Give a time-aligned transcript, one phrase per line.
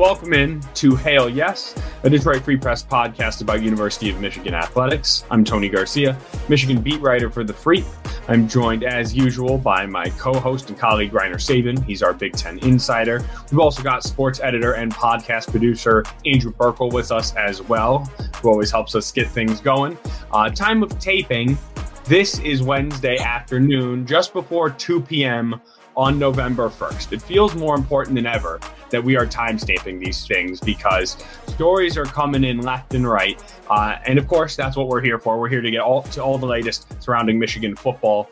[0.00, 5.24] welcome in to Hail Yes, a Detroit Free Press podcast about University of Michigan athletics.
[5.30, 6.16] I'm Tony Garcia,
[6.48, 7.84] Michigan beat writer for The Freep.
[8.26, 11.82] I'm joined, as usual, by my co-host and colleague Rainer Sabin.
[11.82, 13.22] He's our Big Ten insider.
[13.52, 18.48] We've also got sports editor and podcast producer Andrew Burkle with us as well, who
[18.48, 19.98] always helps us get things going.
[20.32, 21.58] Uh, time of taping.
[22.04, 25.60] This is Wednesday afternoon, just before 2 p.m
[25.96, 27.12] on November 1st.
[27.12, 31.96] It feels more important than ever that we are time stamping these things because stories
[31.96, 33.42] are coming in left and right.
[33.68, 35.38] Uh, and of course, that's what we're here for.
[35.40, 38.28] We're here to get all to all the latest surrounding Michigan football.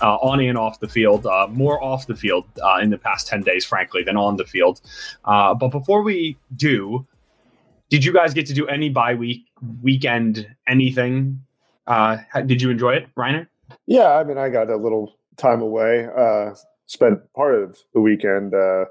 [0.00, 3.26] Uh, on and off the field, uh, more off the field uh, in the past
[3.26, 4.80] 10 days, frankly, than on the field.
[5.24, 7.04] Uh, but before we do,
[7.88, 9.46] did you guys get to do any bye week,
[9.82, 11.42] weekend, anything?
[11.86, 13.48] Uh, did you enjoy it, Rainer?
[13.86, 16.54] Yeah, I mean, I got a little time away Uh,
[16.86, 18.84] spent part of the weekend uh,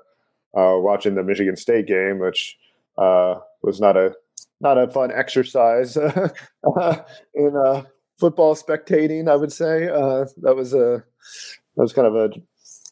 [0.58, 2.58] uh, watching the Michigan State game, which
[2.98, 4.14] uh, was not a
[4.60, 5.96] not a fun exercise
[7.36, 7.84] in uh,
[8.20, 9.30] football spectating.
[9.30, 11.04] I would say uh, that was a
[11.76, 12.30] that was kind of a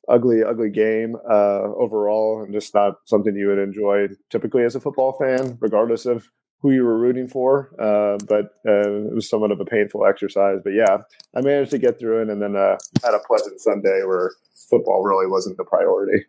[0.07, 4.79] ugly, ugly game uh, overall, and just not something you would enjoy typically as a
[4.79, 6.29] football fan, regardless of
[6.61, 7.69] who you were rooting for.
[7.79, 10.59] Uh, but uh, it was somewhat of a painful exercise.
[10.63, 10.97] But yeah,
[11.35, 14.31] I managed to get through it, and then uh, had a pleasant Sunday where
[14.69, 16.25] football really wasn't the priority.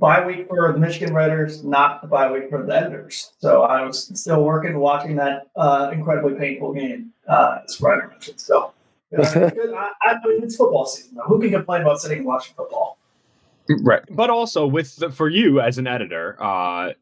[0.00, 3.32] Bye week for the Michigan writers, not the bye week for the editors.
[3.38, 8.40] So I was still working, watching that uh, incredibly painful game, uh, as Rainer mentioned.
[8.40, 8.72] So
[9.16, 11.16] uh, I, I mean, it's football season.
[11.16, 11.24] Though.
[11.24, 12.96] Who can complain about sitting and watching football?
[13.82, 16.94] Right, but also with the, for you as an editor, uh,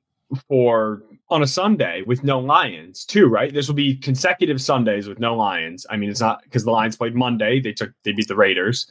[0.49, 3.55] for on a Sunday with no Lions too, right?
[3.55, 5.87] This will be consecutive Sundays with no Lions.
[5.89, 8.91] I mean, it's not because the Lions played Monday; they took they beat the Raiders,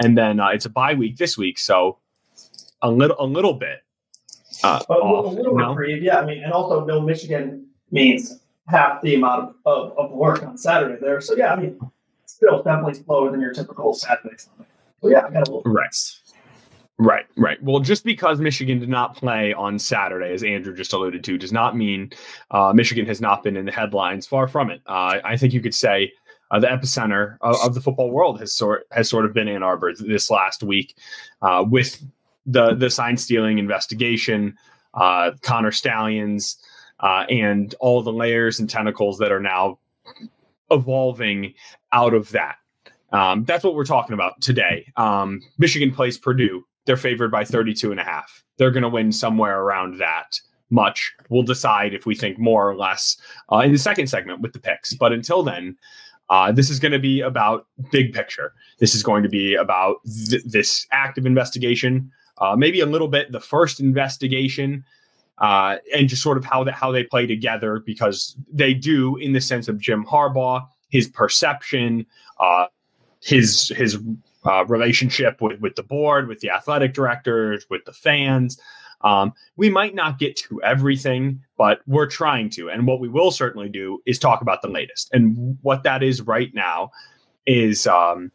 [0.00, 1.98] and then uh, it's a bye week this week, so
[2.82, 3.80] a little a little bit.
[4.64, 6.18] Uh, a, off, a little reprieve, yeah.
[6.18, 10.58] I mean, and also no Michigan means half the amount of, of, of work on
[10.58, 11.20] Saturday there.
[11.20, 11.78] So yeah, I mean,
[12.26, 14.68] still definitely slower than your typical Saturday Sunday.
[15.00, 16.34] So yeah, I got a little rest.
[17.00, 17.62] Right, right.
[17.62, 21.52] Well, just because Michigan did not play on Saturday, as Andrew just alluded to, does
[21.52, 22.10] not mean
[22.50, 24.26] uh, Michigan has not been in the headlines.
[24.26, 24.82] Far from it.
[24.86, 26.12] Uh, I think you could say
[26.50, 29.62] uh, the epicenter of, of, the football world has sort has sort of been Ann
[29.62, 30.96] Arbor this last week
[31.40, 32.02] uh, with
[32.48, 34.56] the the sign stealing investigation,
[34.94, 36.58] uh, Connor Stalions,
[37.00, 39.78] uh, and all the layers and tentacles that are now
[40.70, 41.54] evolving
[41.92, 42.56] out of that.
[43.12, 44.92] Um, that's what we're talking about today.
[44.96, 48.42] Um, Michigan plays Purdue they're favored by 32 and a half.
[48.56, 51.12] They're going to win somewhere around that much.
[51.28, 53.18] We'll decide if we think more or less
[53.52, 54.94] uh, in the second segment with the picks.
[54.94, 55.76] But until then,
[56.30, 58.54] uh, this is going to be about big picture.
[58.78, 59.96] This is going to be about
[60.30, 62.10] th- this active investigation,
[62.40, 64.84] uh, maybe a little bit the first investigation,
[65.38, 69.32] uh, and just sort of how that how they play together because they do in
[69.32, 72.06] the sense of Jim Harbaugh, his perception,
[72.40, 72.66] uh,
[73.20, 73.98] his his
[74.44, 78.60] uh, relationship with, with the board, with the athletic directors, with the fans.
[79.02, 82.70] Um, we might not get to everything, but we're trying to.
[82.70, 85.10] And what we will certainly do is talk about the latest.
[85.12, 86.90] And what that is right now
[87.46, 88.32] is um,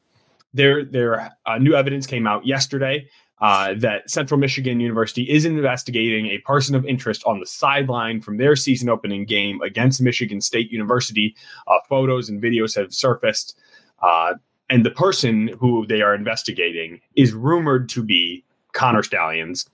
[0.54, 3.08] there, there uh, new evidence came out yesterday
[3.44, 8.38] uh, that Central Michigan University is investigating a person of interest on the sideline from
[8.38, 11.36] their season opening game against Michigan State University.
[11.68, 13.60] Uh, photos and videos have surfaced.
[14.02, 14.36] Uh,
[14.70, 19.70] and the person who they are investigating is rumored to be Connor Stalions,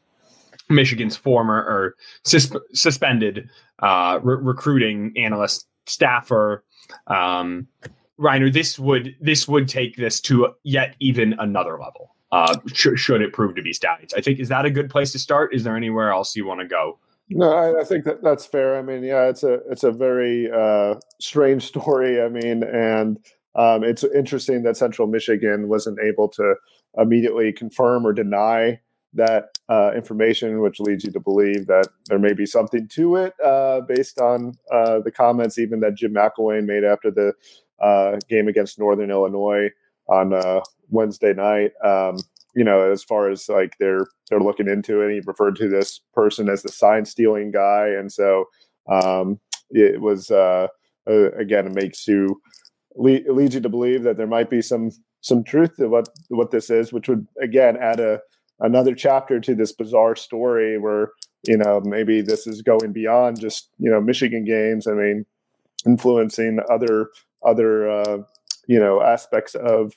[0.68, 3.52] Michigan's former or sus- suspended
[3.84, 6.64] uh, re- recruiting analyst staffer.
[7.06, 7.68] Um,
[8.18, 12.16] Rainer, this would this would take this to yet even another level.
[12.32, 15.12] Uh, sh- should it prove to be Stalions, I think is that a good place
[15.14, 15.54] to start?
[15.54, 17.00] Is there anywhere else you want to go?
[17.30, 18.78] No, I, I, think that that's fair.
[18.78, 22.22] I mean, yeah, it's a it's a very uh, strange story.
[22.22, 23.20] I mean, and
[23.56, 26.56] um, it's interesting that Central Michigan wasn't able to
[26.98, 28.80] immediately confirm or deny
[29.14, 33.34] that uh, information, which leads you to believe that there may be something to it
[33.44, 37.34] uh, based on uh, the comments even that Jim McElwain made after the
[37.82, 39.70] uh, game against Northern Illinois
[40.10, 41.72] on uh, Wednesday night.
[41.84, 42.18] Um,
[42.56, 46.02] you know, as far as like they're they're looking into it, he referred to this
[46.14, 48.46] person as the sign stealing guy, and so
[48.90, 49.40] um,
[49.70, 50.68] it was uh,
[51.08, 52.42] again it makes you
[52.96, 54.92] le- leads you to believe that there might be some
[55.22, 58.20] some truth to what what this is, which would again add a
[58.60, 61.10] another chapter to this bizarre story where
[61.48, 64.88] you know maybe this is going beyond just you know Michigan games.
[64.88, 65.26] I mean,
[65.86, 67.10] influencing other
[67.46, 68.18] other uh,
[68.70, 69.94] you know aspects of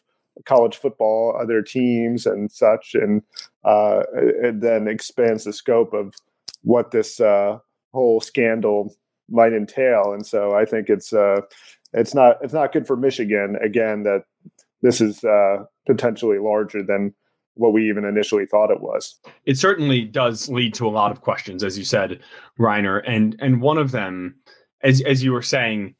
[0.47, 3.23] college football, other teams and such, and
[3.65, 6.15] uh, it then expands the scope of
[6.63, 7.59] what this uh,
[7.93, 8.97] whole scandal
[9.29, 10.13] might entail.
[10.13, 11.43] And so I think it's uh,
[11.93, 14.25] it's not it's not good for Michigan again that
[14.81, 17.15] this is uh, potentially larger than
[17.55, 19.21] what we even initially thought it was.
[19.45, 22.21] It certainly does lead to a lot of questions, as you said,
[22.57, 24.35] Rainer, and and one of them,
[24.83, 25.95] as as you were saying,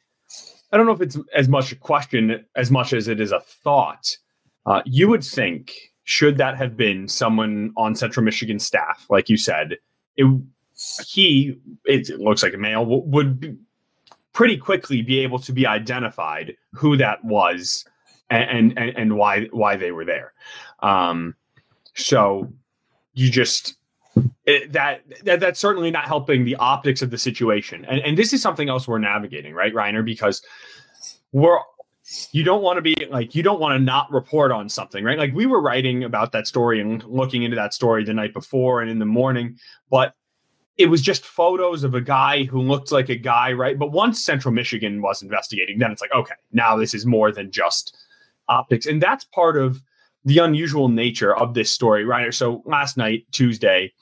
[0.73, 3.41] I don't know if it's as much a question as much as it is a
[3.41, 4.17] thought.
[4.65, 5.75] Uh, you would think,
[6.05, 9.77] should that have been someone on Central Michigan staff, like you said,
[10.17, 10.43] it,
[11.07, 13.57] he, it looks like a male, would be,
[14.33, 17.85] pretty quickly be able to be identified who that was
[18.31, 20.33] and and, and why why they were there.
[20.81, 21.35] Um,
[21.95, 22.51] so
[23.13, 23.77] you just
[24.45, 27.85] it, that, that that's certainly not helping the optics of the situation.
[27.85, 30.03] And and this is something else we're navigating, right, Rainer?
[30.03, 30.43] Because
[31.33, 31.59] we're
[32.33, 35.19] you don't want to be like you don't want to not report on something, right?
[35.19, 38.81] Like we were writing about that story and looking into that story the night before
[38.83, 39.57] and in the morning,
[39.91, 40.15] but
[40.79, 43.79] it was just photos of a guy who looked like a guy, right?
[43.79, 47.51] But once Central Michigan was investigating, then it's like, okay, now this is more than
[47.51, 47.97] just
[48.49, 48.87] optics.
[48.87, 49.83] And that's part of
[50.25, 52.33] the unusual nature of this story, right?
[52.33, 53.93] So last night, Tuesday,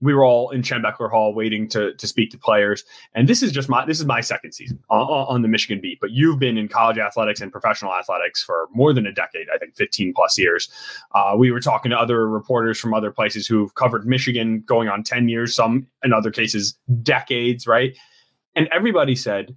[0.00, 3.52] we were all in Schembechler Hall waiting to to speak to players, and this is
[3.52, 6.00] just my this is my second season on, on, the Michigan beat.
[6.00, 9.58] But you've been in college athletics and professional athletics for more than a decade, I
[9.58, 10.68] think, fifteen plus years.
[11.14, 15.02] Uh, we were talking to other reporters from other places who've covered Michigan going on
[15.02, 17.96] ten years, some in other cases decades, right?
[18.56, 19.56] And everybody said,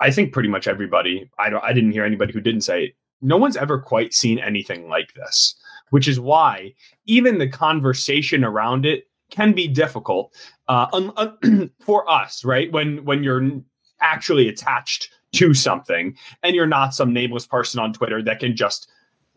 [0.00, 1.30] I think pretty much everybody.
[1.38, 1.64] I don't.
[1.64, 5.54] I didn't hear anybody who didn't say no one's ever quite seen anything like this,
[5.90, 6.74] which is why
[7.06, 10.32] even the conversation around it can be difficult
[10.68, 12.70] uh, un- un- for us, right?
[12.70, 13.50] When when you're
[14.00, 18.88] actually attached to something and you're not some nameless person on Twitter that can just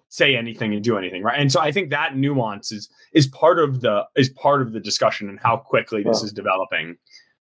[0.10, 1.40] say anything and do anything, right?
[1.40, 4.80] And so I think that nuance is is part of the is part of the
[4.80, 6.98] discussion and how quickly this well, is developing.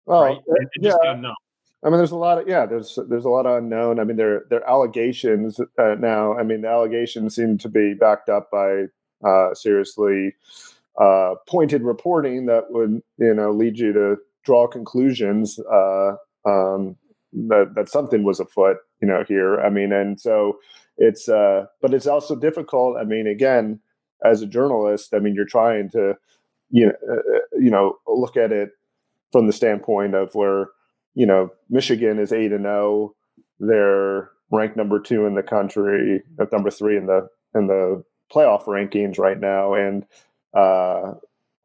[0.05, 0.37] Well, right?
[0.37, 0.95] Uh, yeah.
[1.85, 2.65] I mean, there's a lot of yeah.
[2.65, 3.99] There's there's a lot of unknown.
[3.99, 6.37] I mean, there there are allegations uh, now.
[6.37, 8.85] I mean, the allegations seem to be backed up by
[9.27, 10.33] uh, seriously
[10.99, 16.13] uh, pointed reporting that would you know lead you to draw conclusions uh,
[16.45, 16.95] um,
[17.33, 18.77] that that something was afoot.
[19.01, 19.59] You know, here.
[19.59, 20.59] I mean, and so
[20.97, 22.97] it's uh, but it's also difficult.
[22.97, 23.79] I mean, again,
[24.23, 26.15] as a journalist, I mean, you're trying to
[26.69, 28.69] you know uh, you know look at it
[29.31, 30.69] from the standpoint of where
[31.15, 32.73] you know, Michigan is eight and zero.
[32.73, 33.15] Oh.
[33.59, 38.03] They're ranked number two in the country, at number three in the in the
[38.33, 40.05] playoff rankings right now, and
[40.53, 41.13] uh,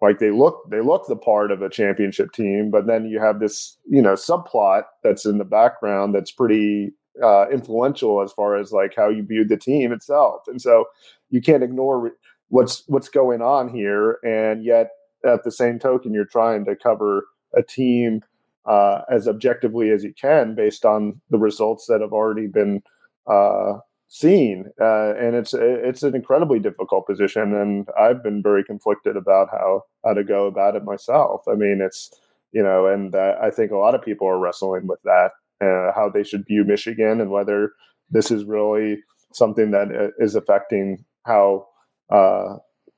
[0.00, 2.70] like they look they look the part of a championship team.
[2.70, 6.92] But then you have this you know subplot that's in the background that's pretty
[7.22, 10.86] uh, influential as far as like how you viewed the team itself, and so
[11.30, 12.12] you can't ignore
[12.48, 14.90] what's what's going on here, and yet
[15.24, 17.26] at the same token, you're trying to cover
[17.56, 18.22] a team
[18.66, 22.82] uh, as objectively as you can based on the results that have already been
[23.26, 24.70] uh, seen.
[24.80, 29.84] Uh, and it's it's an incredibly difficult position, and I've been very conflicted about how
[30.04, 31.42] how to go about it myself.
[31.46, 32.10] I mean, it's
[32.52, 35.92] you know, and uh, I think a lot of people are wrestling with that, uh,
[35.94, 37.72] how they should view Michigan, and whether
[38.10, 39.02] this is really
[39.32, 41.66] something that uh, affecting how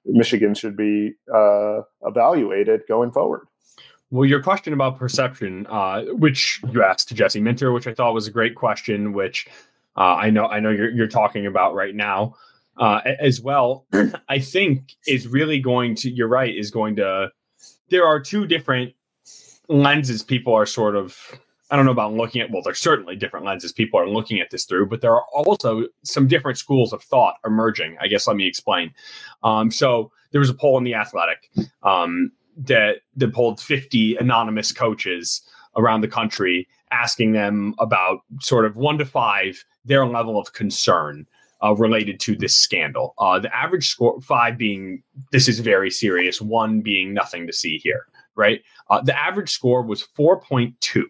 [0.06, 1.12] Michigan should be
[2.06, 3.46] evaluated going forward.
[4.12, 8.12] Well, your question about perception, uh, which you asked to Jesse Minter, which I thought
[8.12, 9.46] was a great question, which
[9.96, 12.34] uh, I know I know you're you're talking about right now
[12.78, 13.86] uh, as well.
[14.28, 16.10] I think is really going to.
[16.10, 16.54] You're right.
[16.54, 17.30] Is going to.
[17.90, 18.94] There are two different
[19.68, 21.16] lenses people are sort of.
[21.72, 22.50] I don't know about looking at.
[22.50, 25.84] Well, there's certainly different lenses people are looking at this through, but there are also
[26.04, 27.96] some different schools of thought emerging.
[28.00, 28.92] I guess let me explain.
[29.42, 31.50] Um, so there was a poll in the Athletic.
[31.82, 35.42] Um, that that polled 50 anonymous coaches
[35.76, 41.26] around the country asking them about sort of one to five their level of concern
[41.62, 43.14] uh, related to this scandal.
[43.18, 47.78] Uh, the average score, five being this is very serious, one being nothing to see
[47.78, 48.62] here, right?
[48.88, 51.04] Uh, the average score was 4.2.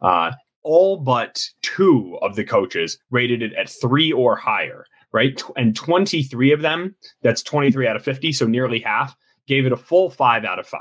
[0.00, 0.32] Uh,
[0.62, 5.40] all but two of the coaches rated it at three or higher, right?
[5.56, 9.76] And 23 of them, that's 23 out of 50, so nearly half, gave it a
[9.76, 10.80] full five out of five.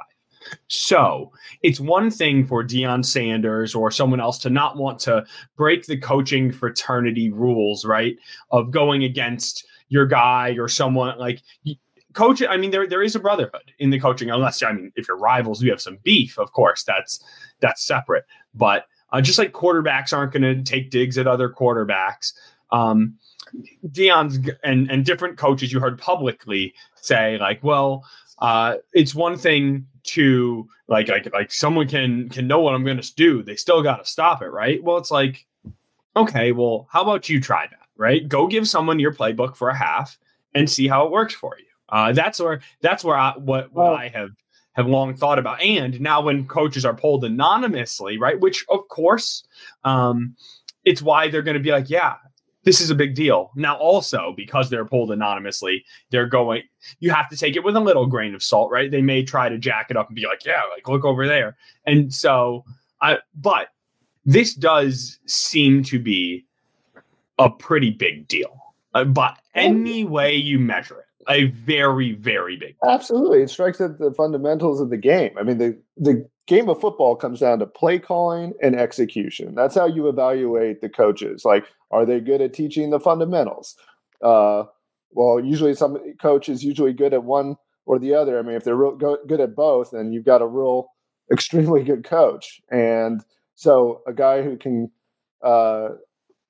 [0.67, 5.25] So it's one thing for Deion Sanders or someone else to not want to
[5.55, 8.17] break the coaching fraternity rules, right?
[8.51, 11.41] Of going against your guy or someone like
[12.13, 12.41] coach.
[12.41, 15.17] I mean, there there is a brotherhood in the coaching, unless I mean, if you're
[15.17, 16.39] rivals, you have some beef.
[16.39, 17.23] Of course, that's
[17.59, 18.25] that's separate.
[18.53, 22.33] But uh, just like quarterbacks aren't going to take digs at other quarterbacks,
[22.71, 23.15] Um,
[23.87, 28.03] Deion's and and different coaches you heard publicly say like, well,
[28.39, 33.01] uh, it's one thing to like like like someone can can know what I'm going
[33.01, 33.43] to do.
[33.43, 34.83] They still got to stop it, right?
[34.83, 35.45] Well, it's like,
[36.15, 38.27] okay, well, how about you try that, right?
[38.27, 40.17] Go give someone your playbook for a half
[40.53, 41.65] and see how it works for you.
[41.89, 44.31] Uh, that's where that's where I what what well, I have
[44.73, 45.61] have long thought about.
[45.61, 49.43] And now when coaches are polled anonymously, right, which of course,
[49.83, 50.35] um,
[50.83, 52.15] it's why they're going to be like, yeah,
[52.65, 53.51] this is a big deal.
[53.55, 56.63] Now, also because they're pulled anonymously, they're going.
[56.99, 58.91] You have to take it with a little grain of salt, right?
[58.91, 61.55] They may try to jack it up and be like, yeah, like look over there.
[61.85, 62.65] And so,
[63.01, 63.69] I but
[64.25, 66.45] this does seem to be
[67.39, 68.59] a pretty big deal.
[68.93, 72.75] Uh, but any way you measure it a very, very big.
[72.87, 75.31] Absolutely, it strikes at the fundamentals of the game.
[75.37, 79.55] I mean, the the game of football comes down to play calling and execution.
[79.55, 81.43] That's how you evaluate the coaches.
[81.45, 83.75] Like, are they good at teaching the fundamentals?
[84.21, 84.63] Uh,
[85.11, 88.37] well, usually some coach is usually good at one or the other.
[88.37, 90.87] I mean, if they're real go- good at both, then you've got a real
[91.31, 92.61] extremely good coach.
[92.69, 93.23] And
[93.55, 94.91] so, a guy who can
[95.43, 95.89] uh,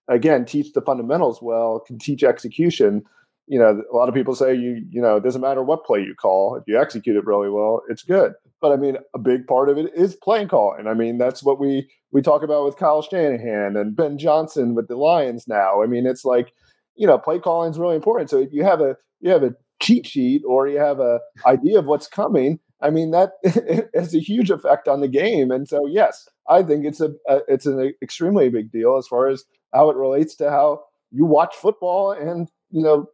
[0.08, 3.04] again teach the fundamentals well can teach execution
[3.48, 6.00] you know, a lot of people say you, you know, it doesn't matter what play
[6.00, 6.56] you call.
[6.56, 8.34] If you execute it really well, it's good.
[8.62, 10.88] But I mean, a big part of it is playing calling.
[10.88, 14.88] I mean, that's what we we talk about with Kyle Shanahan and Ben Johnson with
[14.88, 15.84] the Lions now.
[15.84, 16.54] I mean, it's like,
[16.96, 18.30] you know, play calling is really important.
[18.30, 21.78] So if you have a you have a cheat sheet or you have a idea
[21.78, 23.32] of what's coming, I mean, that
[23.94, 25.52] has a huge effect on the game.
[25.52, 29.28] And so, yes, I think it's a, a it's an extremely big deal as far
[29.28, 29.44] as
[29.74, 33.08] how it relates to how you watch football and you know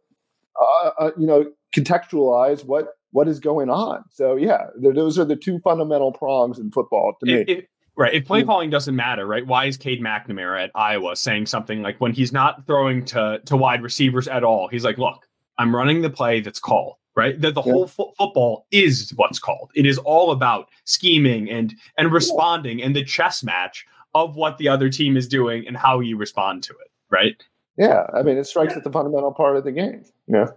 [0.60, 4.04] uh, uh, you know, contextualize what what is going on.
[4.10, 7.54] So yeah, those are the two fundamental prongs in football to it, me.
[7.54, 8.12] It, right.
[8.12, 8.48] If play mm-hmm.
[8.48, 9.46] calling doesn't matter, right?
[9.46, 13.56] Why is Cade McNamara at Iowa saying something like when he's not throwing to to
[13.56, 14.68] wide receivers at all?
[14.68, 15.28] He's like, look,
[15.58, 16.96] I'm running the play that's called.
[17.14, 17.72] Right, that the yeah.
[17.72, 19.70] whole fo- football is what's called.
[19.74, 22.86] It is all about scheming and and responding yeah.
[22.86, 26.62] and the chess match of what the other team is doing and how you respond
[26.62, 26.90] to it.
[27.10, 27.36] Right.
[27.76, 30.04] Yeah, I mean, it strikes at the fundamental part of the game.
[30.26, 30.48] Yeah.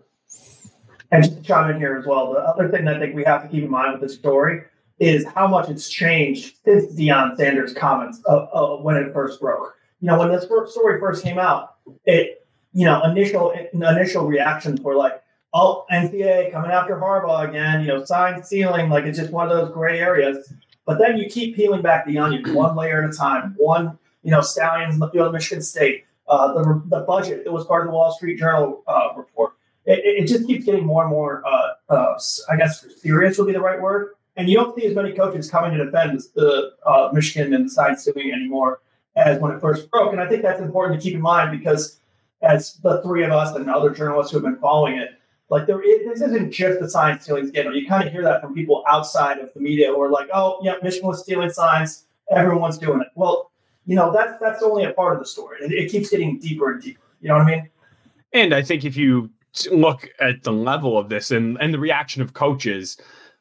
[1.11, 3.43] And just to chime in here as well, the other thing I think we have
[3.43, 4.63] to keep in mind with this story
[4.99, 9.75] is how much it's changed since Deion Sanders' comments of, of when it first broke.
[10.01, 14.95] You know, when this story first came out, it you know initial initial reactions were
[14.95, 15.21] like,
[15.53, 19.57] "Oh, NCAA coming after Harbaugh again." You know, sign stealing, like it's just one of
[19.57, 20.53] those gray areas.
[20.85, 23.55] But then you keep peeling back the onion one layer at a time.
[23.57, 27.51] One, you know, Stalions in the field of Michigan State uh, the, the budget that
[27.51, 29.53] was part of the Wall Street Journal uh, report.
[29.85, 33.53] It, it, just keeps getting more and more, uh, uh, I guess, serious would be
[33.53, 34.13] the right word.
[34.35, 37.69] And you don't see as many coaches coming to defend the uh, Michigan and the
[37.69, 38.81] signs stealing anymore
[39.15, 40.11] as when it first broke.
[40.11, 41.99] And I think that's important to keep in mind because
[42.41, 45.11] as the three of us and other journalists who have been following it,
[45.49, 47.75] like this isn't just the signs stealing scandal.
[47.75, 50.59] You kind of hear that from people outside of the media who are like, oh,
[50.63, 52.05] yeah, Michigan was stealing signs.
[52.31, 53.07] Everyone's doing it.
[53.13, 53.51] Well,
[53.85, 55.59] you know that's that's only a part of the story.
[55.61, 57.01] It, it keeps getting deeper and deeper.
[57.21, 57.69] You know what I mean?
[58.33, 59.29] And I think if you
[59.71, 62.97] look at the level of this and and the reaction of coaches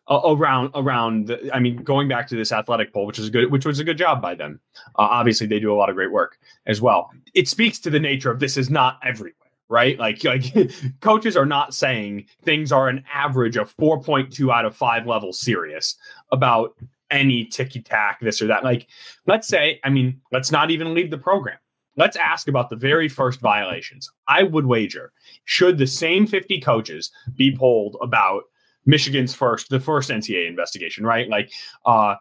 [0.08, 3.50] uh, around around the, I mean going back to this athletic poll which is good
[3.50, 4.60] which was a good job by them
[4.98, 8.00] uh, obviously they do a lot of great work as well it speaks to the
[8.00, 9.34] nature of this is not everywhere
[9.68, 10.54] right like like
[11.00, 15.96] coaches are not saying things are an average of 4.2 out of 5 levels serious
[16.32, 16.74] about
[17.10, 18.64] any ticky tack, this or that.
[18.64, 18.88] Like,
[19.26, 21.58] let's say, I mean, let's not even leave the program.
[21.96, 24.10] Let's ask about the very first violations.
[24.28, 25.12] I would wager,
[25.44, 28.44] should the same 50 coaches be polled about
[28.86, 31.28] Michigan's first, the first NCAA investigation, right?
[31.28, 31.52] Like,
[31.86, 32.16] uh,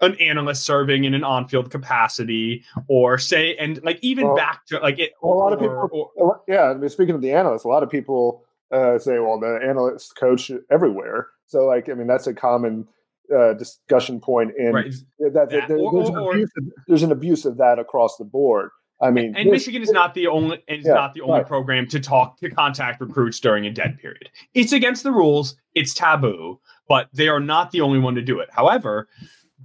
[0.00, 4.78] an analyst serving in an on-field capacity, or say, and like even well, back to
[4.80, 5.12] like it.
[5.22, 6.64] Well, a lot of people, or, yeah.
[6.64, 10.16] I mean, speaking of the analysts, a lot of people uh, say, well, the analyst
[10.16, 11.28] coach everywhere.
[11.46, 12.88] So, like, I mean, that's a common
[13.34, 14.94] uh, discussion point in right.
[15.18, 18.70] that, that, that or, there's, an of, there's an abuse of that across the board.
[19.00, 21.46] I mean, and, Michigan is not the only is yeah, not the only right.
[21.46, 24.30] program to talk to contact recruits during a dead period.
[24.54, 25.56] It's against the rules.
[25.74, 28.48] It's taboo, but they are not the only one to do it.
[28.50, 29.08] However,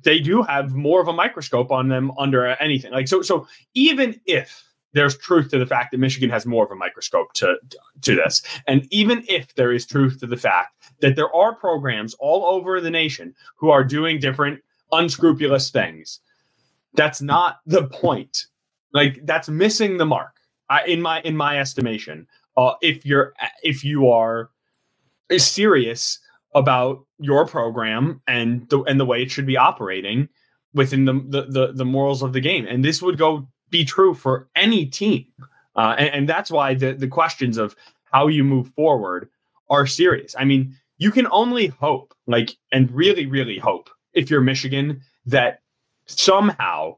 [0.04, 2.92] they do have more of a microscope on them under anything.
[2.92, 6.72] Like so, so even if there's truth to the fact that Michigan has more of
[6.72, 7.56] a microscope to
[8.02, 8.42] to this.
[8.68, 12.82] And even if there is truth to the fact that there are programs all over
[12.82, 14.62] the nation who are doing different
[14.92, 16.20] unscrupulous things,
[16.94, 18.48] that's not the point.
[18.94, 20.36] Like that's missing the mark.
[20.70, 23.34] I, in my in my estimation, uh, if you're
[23.64, 24.50] if you are
[25.38, 26.20] serious
[26.54, 30.30] about your program and the and the way it should be operating
[30.74, 34.14] within the the the, the morals of the game, and this would go be true
[34.14, 35.26] for any team.
[35.76, 37.76] Uh, and, and that's why the, the questions of
[38.12, 39.30] how you move forward
[39.70, 40.36] are serious.
[40.38, 45.62] I mean, you can only hope, like, and really, really hope if you're Michigan that
[46.08, 46.98] somehow,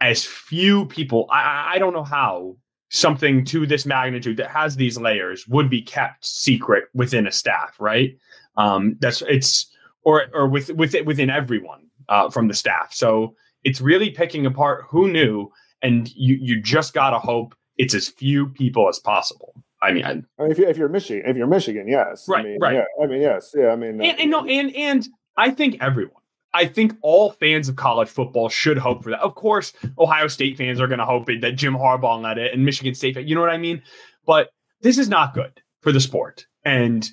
[0.00, 2.56] as few people, I, I don't know how
[2.90, 7.76] something to this magnitude that has these layers would be kept secret within a staff,
[7.78, 8.16] right?
[8.56, 9.70] Um, that's it's
[10.02, 12.92] or or with with it within everyone uh, from the staff.
[12.92, 15.50] So it's really picking apart who knew,
[15.82, 19.54] and you you just gotta hope it's as few people as possible.
[19.82, 22.40] I mean, I, I mean if, you, if you're Michigan, if you're Michigan, yes, right,
[22.40, 22.74] I mean, right.
[22.74, 25.78] Yeah, I mean, yes, yeah, I mean, uh, and, and no, and and I think
[25.80, 26.19] everyone.
[26.52, 29.20] I think all fans of college football should hope for that.
[29.20, 32.64] Of course, Ohio State fans are going to hope that Jim Harbaugh led it, and
[32.64, 33.16] Michigan State.
[33.18, 33.82] You know what I mean?
[34.26, 37.08] But this is not good for the sport, and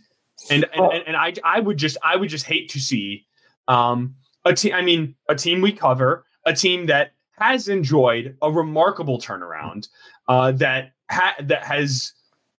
[0.49, 3.25] and and, and, and I I would just I would just hate to see
[3.67, 4.15] um,
[4.45, 4.73] a team.
[4.73, 9.87] I mean, a team we cover, a team that has enjoyed a remarkable turnaround,
[10.27, 12.13] uh, that ha- that has,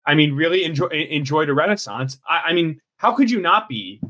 [0.05, 2.19] I mean, really enjoy- enjoyed a renaissance.
[2.29, 4.01] I, I mean, how could you not be?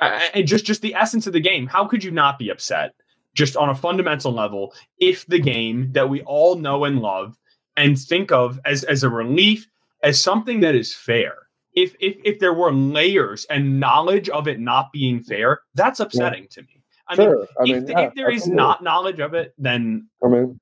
[0.00, 1.66] And just just the essence of the game.
[1.66, 2.94] How could you not be upset?
[3.34, 7.36] Just on a fundamental level, if the game that we all know and love
[7.76, 9.66] and think of as as a relief,
[10.02, 11.34] as something that is fair,
[11.74, 16.42] if if if there were layers and knowledge of it not being fair, that's upsetting
[16.42, 16.48] yeah.
[16.50, 16.82] to me.
[17.08, 17.38] I sure.
[17.38, 20.60] mean, I mean, if, yeah, if there is not knowledge of it, then I mean,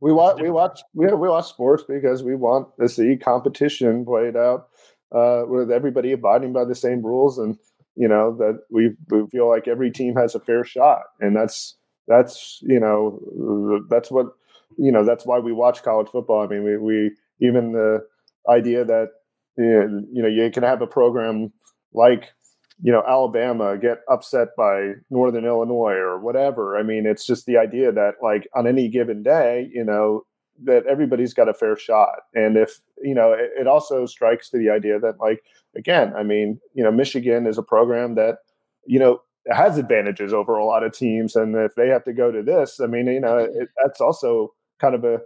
[0.00, 4.36] we watch we watch we we watch sports because we want to see competition played
[4.36, 4.68] out
[5.12, 7.56] uh, with everybody abiding by the same rules and
[7.96, 11.02] you know that we, we feel like every team has a fair shot.
[11.20, 11.76] And that's
[12.06, 14.26] that's you know that's what
[14.78, 16.42] you know that's why we watch college football.
[16.42, 18.06] I mean we, we even the
[18.48, 19.08] idea that
[19.56, 21.52] you know you can have a program
[21.92, 22.30] like
[22.82, 26.76] you know alabama get upset by northern illinois or whatever.
[26.76, 30.24] I mean it's just the idea that like on any given day you know
[30.64, 34.58] that everybody's got a fair shot and if you know it, it also strikes to
[34.58, 35.42] the idea that like
[35.76, 38.38] again, I mean, you know, Michigan is a program that,
[38.86, 42.32] you know, has advantages over a lot of teams, and if they have to go
[42.32, 45.20] to this, I mean, you know, it, that's also kind of a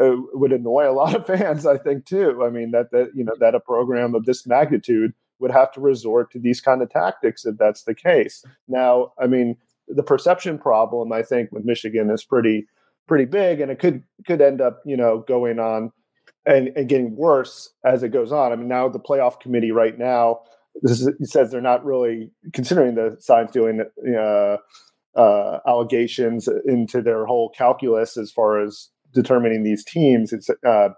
[0.00, 2.42] uh, would annoy a lot of fans, I think, too.
[2.44, 5.80] I mean, that that you know that a program of this magnitude would have to
[5.80, 8.44] resort to these kind of tactics if that's the case.
[8.68, 9.56] Now, I mean,
[9.88, 12.66] the perception problem, I think, with Michigan is pretty
[13.06, 15.92] pretty big, and it could could end up, you know, going on
[16.46, 18.52] and, and getting worse as it goes on.
[18.52, 20.40] I mean, now the playoff committee right now
[20.82, 23.82] this is, says they're not really considering the Signs stealing
[24.16, 24.56] uh,
[25.16, 30.32] uh, allegations into their whole calculus as far as determining these teams.
[30.32, 30.90] It's uh,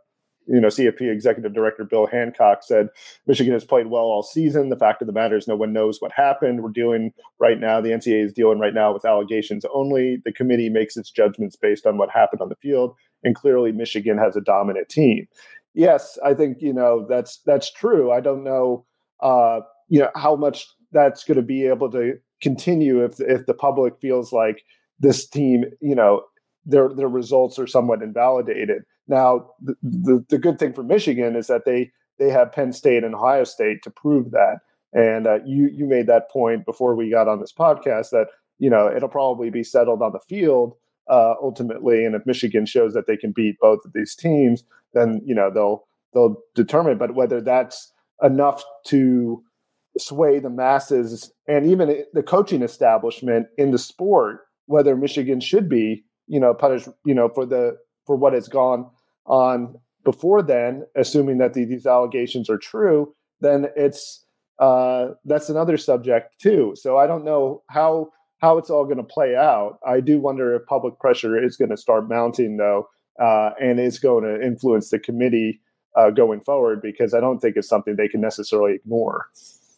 [0.53, 2.89] you know, CFP Executive Director Bill Hancock said
[3.27, 4.69] Michigan has played well all season.
[4.69, 6.63] The fact of the matter is, no one knows what happened.
[6.63, 10.19] We're dealing right now, the NCAA is dealing right now with allegations only.
[10.27, 14.19] The committee makes its judgments based on what happened on the field, and clearly Michigan
[14.19, 15.27] has a dominant team.
[15.73, 18.13] Yes, I think you know that's that's true.
[18.13, 18.85] I don't know,
[19.21, 23.55] uh, you know, how much that's going to be able to continue if if the
[23.55, 24.65] public feels like
[25.01, 26.25] this team, you know,
[26.67, 28.83] their their results are somewhat invalidated.
[29.13, 33.05] Now, the, the, the good thing for Michigan is that they they have Penn State
[33.05, 34.61] and Ohio State to prove that.
[34.95, 38.71] And uh, you you made that point before we got on this podcast that you
[38.71, 40.77] know it'll probably be settled on the field
[41.11, 42.07] uh, ultimately.
[42.07, 45.51] And if Michigan shows that they can beat both of these teams, then you know
[45.53, 46.97] they'll they'll determine.
[46.97, 49.45] But whether that's enough to
[49.99, 56.03] sway the masses and even the coaching establishment in the sport, whether Michigan should be
[56.29, 58.91] you know punished you know for the for what has gone
[59.27, 64.25] on before then, assuming that the, these allegations are true, then it's
[64.59, 66.75] uh, that's another subject too.
[66.77, 69.79] So I don't know how how it's all going to play out.
[69.87, 72.89] I do wonder if public pressure is going to start mounting though,
[73.21, 75.61] uh, and is going to influence the committee
[75.97, 79.27] uh, going forward because I don't think it's something they can necessarily ignore.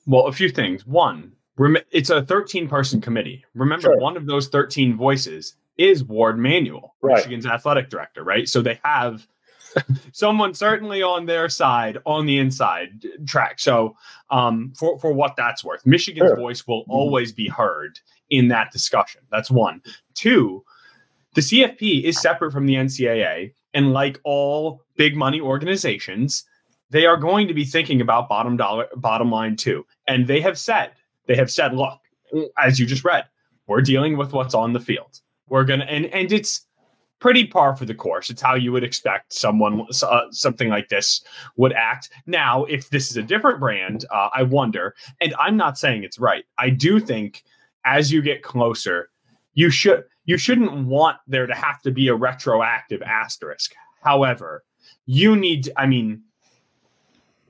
[0.06, 0.86] Well, a few things.
[0.86, 3.44] One, rem- it's a 13 person committee.
[3.54, 3.98] Remember, sure.
[3.98, 7.16] one of those 13 voices is Warde Manuel, right.
[7.16, 8.48] Michigan's athletic director, right?
[8.48, 9.26] So they have
[10.12, 13.58] someone certainly on their side on the inside track.
[13.58, 13.96] So
[14.30, 16.36] um, for for what that's worth, Michigan's sure.
[16.36, 16.92] voice will mm-hmm.
[16.92, 17.98] always be heard
[18.30, 19.22] in that discussion.
[19.30, 19.82] That's one.
[20.14, 20.64] Two,
[21.34, 26.44] the CFP is separate from the NCAA, and like all big money organizations,
[26.90, 29.84] they are going to be thinking about bottom dollar bottom line too.
[30.06, 30.92] And they have said
[31.26, 31.98] they have said, look,
[32.58, 33.24] as you just read,
[33.66, 35.20] we're dealing with what's on the field.
[35.48, 36.66] We're gonna and and it's
[37.24, 38.28] pretty par for the course.
[38.28, 41.24] It's how you would expect someone uh, something like this
[41.56, 42.10] would act.
[42.26, 44.94] Now, if this is a different brand, uh, I wonder.
[45.22, 46.44] And I'm not saying it's right.
[46.58, 47.42] I do think
[47.86, 49.08] as you get closer,
[49.54, 53.72] you should you shouldn't want there to have to be a retroactive asterisk.
[54.02, 54.62] However,
[55.06, 55.70] you need.
[55.78, 56.24] I mean,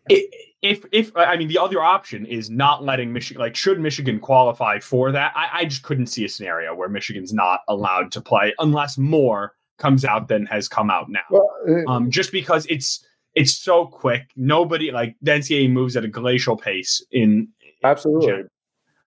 [0.08, 4.78] if if I mean the other option is not letting Michigan like should Michigan qualify
[4.78, 8.54] for that, I, I just couldn't see a scenario where Michigan's not allowed to play
[8.60, 11.20] unless more comes out than has come out now.
[11.30, 16.04] Well, uh, um, just because it's it's so quick, nobody like the NCAA moves at
[16.04, 17.48] a glacial pace in
[17.82, 18.32] absolutely.
[18.32, 18.48] In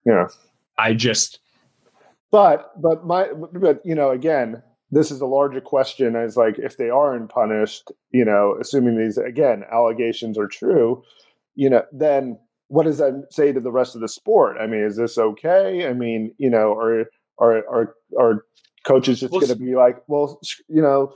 [0.04, 0.28] yeah,
[0.76, 1.40] I just.
[2.30, 6.78] But but my but you know again this is a larger question as like if
[6.78, 11.02] they aren't punished you know assuming these again allegations are true
[11.58, 14.58] you know, then what does that say to the rest of the sport?
[14.60, 15.88] I mean, is this okay?
[15.88, 17.06] I mean, you know, are
[17.38, 18.44] are are are
[18.88, 21.14] coaches just well, going to be like, well, you know,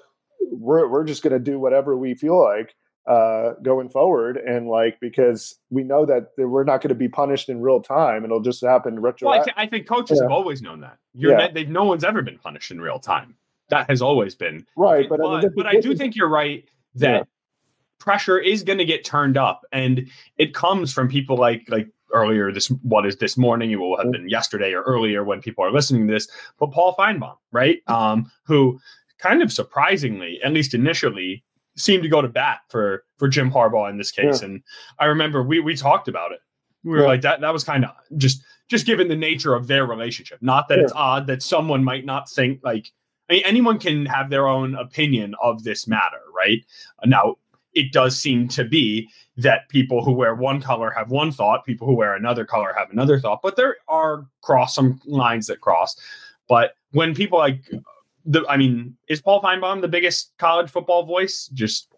[0.51, 2.75] we're we're just going to do whatever we feel like
[3.07, 7.49] uh, going forward, and like because we know that we're not going to be punished
[7.49, 9.23] in real time, it'll just happen retroactively.
[9.23, 10.25] Well, I, th- I, think coaches yeah.
[10.25, 10.99] have always known that.
[11.15, 11.49] You're yeah.
[11.51, 13.35] they've no one's ever been punished in real time.
[13.71, 15.09] That has always been right.
[15.09, 16.65] But but, I, mean, but I do think you're right
[16.97, 17.11] that.
[17.11, 17.23] Yeah
[17.99, 22.53] pressure is going to get turned up and it comes from people like like earlier
[22.53, 25.72] this what is this morning it will have been yesterday or earlier when people are
[25.72, 27.79] listening to this but paul finebaum right?
[27.87, 28.79] Um who
[29.18, 31.44] kind of surprisingly at least initially
[31.77, 34.40] seemed to go to bat for for jim harbaugh in this case.
[34.40, 34.48] Yeah.
[34.48, 34.62] and
[34.98, 36.40] i remember we we talked about it.
[36.85, 37.07] We were yeah.
[37.07, 40.38] like that that was kind of just just given the nature of their relationship.
[40.40, 40.85] Not that yeah.
[40.85, 42.90] it's odd that someone might not think like
[43.31, 46.64] I mean, anyone can have their own opinion of this matter right?
[47.05, 47.37] Now
[47.75, 51.87] it does seem to be that people who wear one color have one thought, people
[51.87, 55.97] who wear another color have another thought, but there are cross some lines that cross.
[56.49, 57.71] But when people like
[58.25, 61.49] the, I mean, is Paul Finebaum the biggest college football voice?
[61.53, 61.89] Just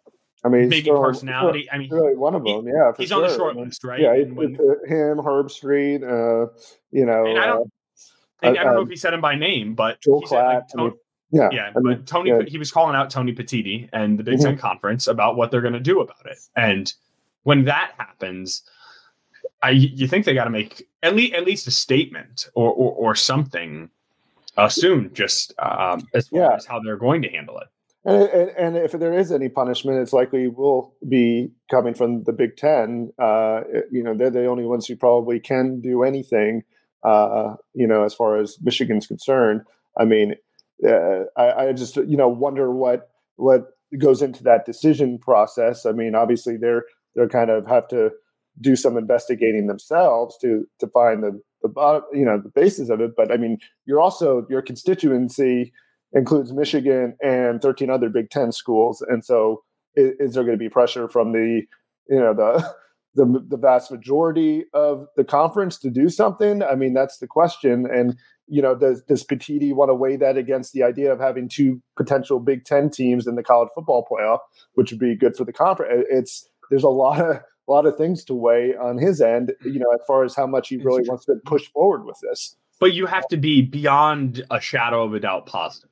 [0.45, 1.69] I mean, big personality.
[1.71, 2.67] I mean, really one of them.
[2.67, 3.25] He, yeah, he's sure.
[3.25, 4.01] on the short list, right?
[4.01, 6.03] Yeah, when, him, Herbstreit.
[6.03, 6.51] Uh,
[6.91, 7.73] you know, I don't,
[8.43, 10.55] uh, I don't know if he said him by name, but Joel Klatt.
[10.55, 10.93] Like, I mean,
[11.35, 11.71] yeah, yeah.
[11.77, 12.43] I mean, but Tony, yeah.
[12.47, 14.51] he was calling out Tony Petitti and the Big mm-hmm.
[14.51, 16.39] Ten Conference about what they're going to do about it.
[16.57, 16.93] And
[17.43, 18.63] when that happens,
[19.63, 22.93] I you think they got to make at least at least a statement or or,
[22.93, 23.91] or something
[24.57, 26.57] uh, soon, just um, as far yeah.
[26.57, 27.69] as how they're going to handle it.
[28.07, 32.35] And, and, and, if there is any punishment, it's likely will be coming from the
[32.35, 33.13] Big Ten.
[33.19, 36.65] Uh, you know, they're the only ones who probably can do anything.
[37.03, 39.63] Uh, you know, as far as Michigan's concerned.
[39.99, 40.37] I mean,
[40.87, 45.87] uh, I, I, just you know wonder what what goes into that decision process.
[45.87, 46.85] I mean, obviously they're
[47.15, 48.11] they're kind of have to
[48.61, 53.13] do some investigating themselves to to find the the you know the basis of it.
[53.17, 55.73] But I mean, you're also your constituency
[56.13, 59.63] includes Michigan and 13 other Big Ten schools, and so
[59.95, 61.63] is, is there going to be pressure from the
[62.09, 62.75] you know the
[63.15, 66.63] the the vast majority of the conference to do something?
[66.63, 67.87] I mean, that's the question.
[67.91, 71.49] And you know, does does Petitti want to weigh that against the idea of having
[71.49, 74.41] two potential Big Ten teams in the college football playoff,
[74.75, 76.07] which would be good for the conference?
[76.11, 79.79] It's there's a lot of a lot of things to weigh on his end, you
[79.79, 82.57] know, as far as how much he really wants to push forward with this.
[82.81, 85.91] But you have to be beyond a shadow of a doubt positive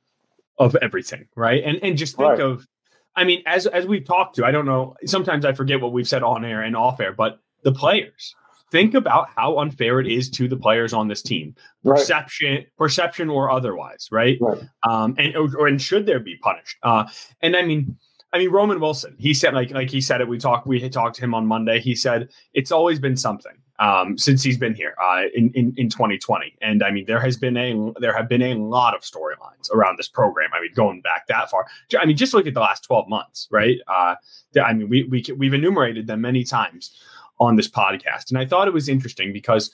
[0.59, 1.63] of everything, right?
[1.63, 2.39] And and just think right.
[2.39, 2.67] of
[3.15, 6.07] I mean, as as we've talked to, I don't know, sometimes I forget what we've
[6.07, 8.35] said on air and off air, but the players
[8.73, 12.67] think about how unfair it is to the players on this team, perception, right.
[12.75, 14.39] perception or otherwise, right?
[14.41, 14.63] right.
[14.81, 16.77] Um, and or, and should there be punished?
[16.81, 17.07] Uh,
[17.41, 17.95] and I mean,
[18.33, 19.15] I mean Roman Wilson.
[19.19, 20.27] He said like like he said it.
[20.27, 21.79] We talked we talked to him on Monday.
[21.79, 25.89] He said it's always been something um, since he's been here uh, in, in in
[25.89, 26.57] 2020.
[26.59, 29.99] And I mean there has been a there have been a lot of storylines around
[29.99, 30.49] this program.
[30.51, 31.67] I mean going back that far.
[32.01, 33.77] I mean just look at the last 12 months, right?
[33.87, 34.15] Uh,
[34.59, 36.97] I mean we we we've enumerated them many times
[37.43, 38.29] on this podcast.
[38.29, 39.71] And I thought it was interesting because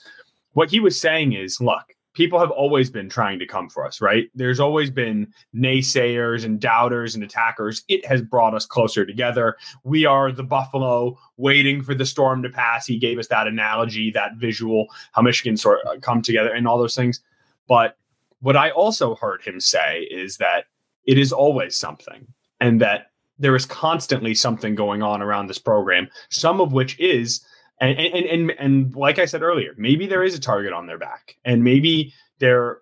[0.52, 4.00] what he was saying is look, people have always been trying to come for us,
[4.00, 4.28] right?
[4.34, 7.84] There's always been naysayers and doubters and attackers.
[7.88, 9.56] It has brought us closer together.
[9.84, 12.86] We are the buffalo waiting for the storm to pass.
[12.86, 16.78] He gave us that analogy, that visual, how Michigan sort of come together and all
[16.78, 17.20] those things.
[17.68, 17.96] But
[18.40, 20.64] what I also heard him say is that
[21.06, 22.26] it is always something
[22.60, 27.40] and that there is constantly something going on around this program, some of which is
[27.80, 30.98] and, and and and like I said earlier, maybe there is a target on their
[30.98, 32.78] back, and maybe they're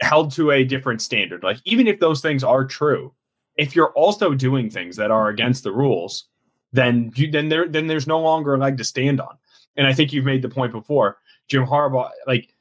[0.00, 1.42] held to a different standard.
[1.42, 3.12] Like even if those things are true,
[3.56, 6.24] if you're also doing things that are against the rules,
[6.72, 9.36] then you, then there then there's no longer a leg to stand on.
[9.76, 12.10] And I think you've made the point before, Jim Harbaugh.
[12.26, 12.54] Like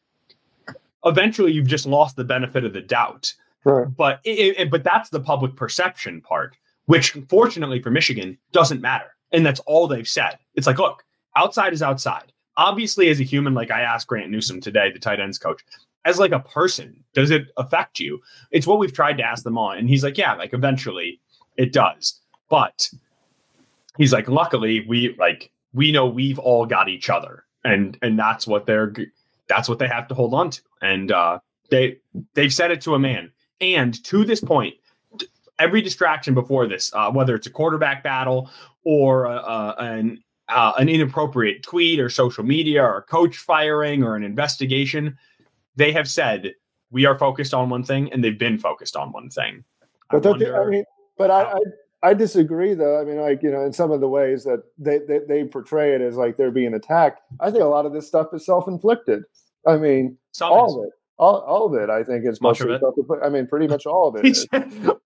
[1.04, 3.34] eventually, you've just lost the benefit of the doubt.
[3.64, 3.88] Right.
[3.96, 9.16] But it, it, but that's the public perception part, which fortunately for Michigan doesn't matter,
[9.32, 10.38] and that's all they've said.
[10.56, 11.04] It's like, look,
[11.36, 12.32] outside is outside.
[12.58, 15.62] Obviously, as a human, like I asked Grant Newsome today, the tight ends coach,
[16.06, 18.20] as like a person, does it affect you?
[18.52, 19.72] It's what we've tried to ask them all.
[19.72, 21.20] And he's like, yeah, like eventually
[21.58, 22.20] it does.
[22.50, 22.90] But
[23.98, 28.48] he's like, luckily we like we know we've all got each other, and and that's
[28.48, 28.94] what they're
[29.48, 31.40] that's what they have to hold on to, and uh,
[31.70, 31.98] they
[32.34, 34.76] they've said it to a man, and to this point,
[35.60, 38.50] every distraction before this, uh, whether it's a quarterback battle
[38.84, 44.16] or uh, uh, an uh, an inappropriate tweet or social media or coach firing or
[44.16, 45.18] an investigation,
[45.76, 46.54] they have said
[46.92, 49.64] we are focused on one thing, and they've been focused on one thing.
[50.10, 50.84] But I, wonder, I mean,
[51.18, 51.60] but I, I
[52.04, 53.00] I disagree, though.
[53.00, 55.94] I mean, like you know, in some of the ways that they, they, they portray
[55.94, 57.22] it as like they're being attacked.
[57.40, 59.24] I think a lot of this stuff is self inflicted.
[59.68, 61.92] I mean, some all of it, all, all of it.
[61.92, 62.82] I think is much of it.
[63.24, 64.26] I mean, pretty much all of it.
[64.32, 64.60] Is, I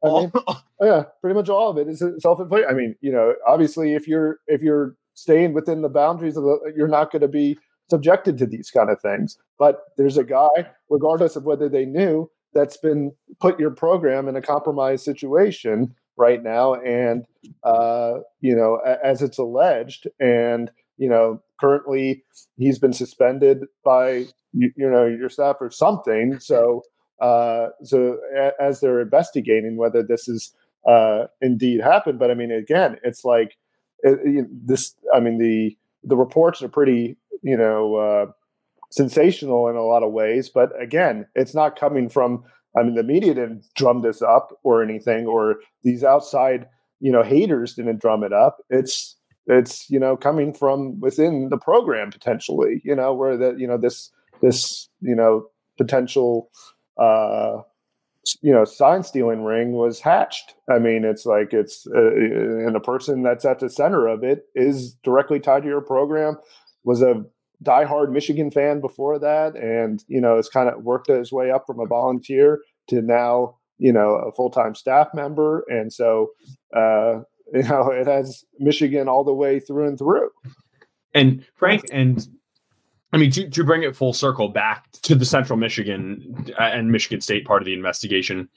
[0.03, 0.31] mean,
[0.81, 2.69] yeah, pretty much all of it is self inflicted.
[2.69, 6.73] I mean, you know, obviously, if you're if you're staying within the boundaries of the,
[6.75, 7.57] you're not going to be
[7.89, 9.37] subjected to these kind of things.
[9.57, 14.35] But there's a guy, regardless of whether they knew, that's been put your program in
[14.35, 17.25] a compromised situation right now, and
[17.63, 22.23] uh, you know, as it's alleged, and you know, currently
[22.57, 26.39] he's been suspended by you, you know your staff or something.
[26.39, 26.83] So,
[27.21, 30.53] uh, so a, as they're investigating whether this is
[30.87, 33.57] uh, indeed happened, but I mean, again, it's like
[34.03, 34.95] it, this.
[35.13, 37.95] I mean, the the reports are pretty, you know.
[37.95, 38.25] Uh,
[38.91, 42.45] sensational in a lot of ways but again it's not coming from
[42.77, 46.67] I mean, the media didn't drum this up or anything, or these outside,
[46.99, 48.57] you know, haters didn't drum it up.
[48.69, 49.15] It's
[49.47, 53.77] it's you know coming from within the program potentially, you know, where that you know
[53.77, 55.45] this this you know
[55.77, 56.49] potential
[56.97, 57.61] uh
[58.41, 62.79] you know sign stealing ring was hatched i mean it's like it's uh, and the
[62.79, 66.37] person that's at the center of it is directly tied to your program
[66.83, 67.23] was a
[67.63, 71.65] diehard Michigan fan before that, and you know, it's kind of worked his way up
[71.67, 76.29] from a volunteer to now, you know, a full time staff member, and so
[76.75, 77.19] uh,
[77.53, 80.29] you know, it has Michigan all the way through and through.
[81.13, 82.27] And Frank, and
[83.15, 86.91] I mean, to, to bring it full circle back to the Central Michigan uh, and
[86.91, 88.49] Michigan State part of the investigation,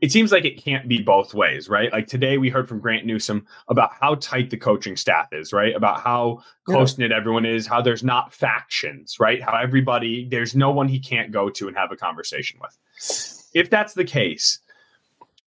[0.00, 1.92] it seems like it can't be both ways, right?
[1.92, 5.76] Like today we heard from Grant Newsome about how tight the coaching staff is, right?
[5.76, 7.16] About how close knit yeah.
[7.18, 9.42] everyone is, how there's not factions, right?
[9.42, 12.74] How everybody, there's no one he can't go to and have a conversation with.
[13.52, 14.60] If that's the case,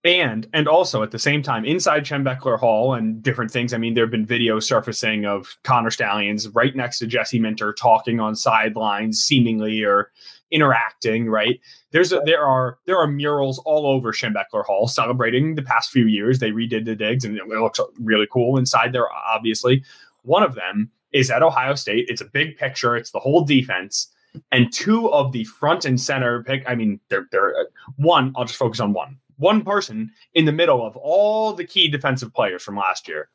[0.04, 3.74] and and also at the same time inside Schembechler Hall and different things.
[3.74, 7.74] I mean, there have been videos surfacing of Connor Stalions right next to Jesse Minter
[7.74, 10.12] talking on sidelines, seemingly or
[10.52, 11.30] interacting.
[11.30, 11.60] Right
[11.94, 16.08] there's a, there are there are murals all over Schembechler Hall celebrating the past few
[16.08, 16.40] years.
[16.40, 19.08] They redid the digs and it looks really cool inside there.
[19.12, 19.84] Obviously,
[20.24, 22.06] one of them is at Ohio State.
[22.10, 22.98] It's a big picture.
[22.98, 24.08] It's the whole defense
[24.52, 26.64] and two of the front and center pick.
[26.68, 28.34] I mean, they're they're uh, one.
[28.36, 32.34] I'll just focus on one one person in the middle of all the key defensive
[32.34, 33.30] players from last year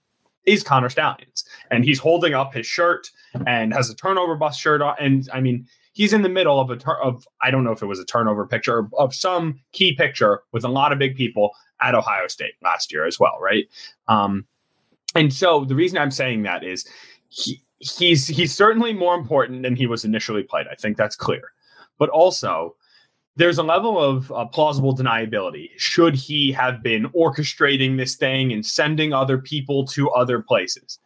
[0.47, 1.45] is Connor Stalions.
[1.71, 3.11] And he's holding up his shirt
[3.47, 4.97] and has a turnover bust shirt on.
[4.99, 7.83] And I mean, he's in the middle of a tur- of I don't know if
[7.83, 11.51] it was a turnover picture of some key picture with a lot of big people
[11.81, 13.67] at Ohio State last year as well, right?
[14.09, 14.47] Um,
[15.15, 16.87] and so the reason I'm saying that is
[17.29, 20.67] he, he's he's certainly more important than he was initially played.
[20.71, 21.53] I think that's clear.
[21.99, 22.77] But also
[23.39, 25.71] there's a level of uh, plausible deniability.
[25.77, 30.99] Should he have been orchestrating this thing and sending other people to other places?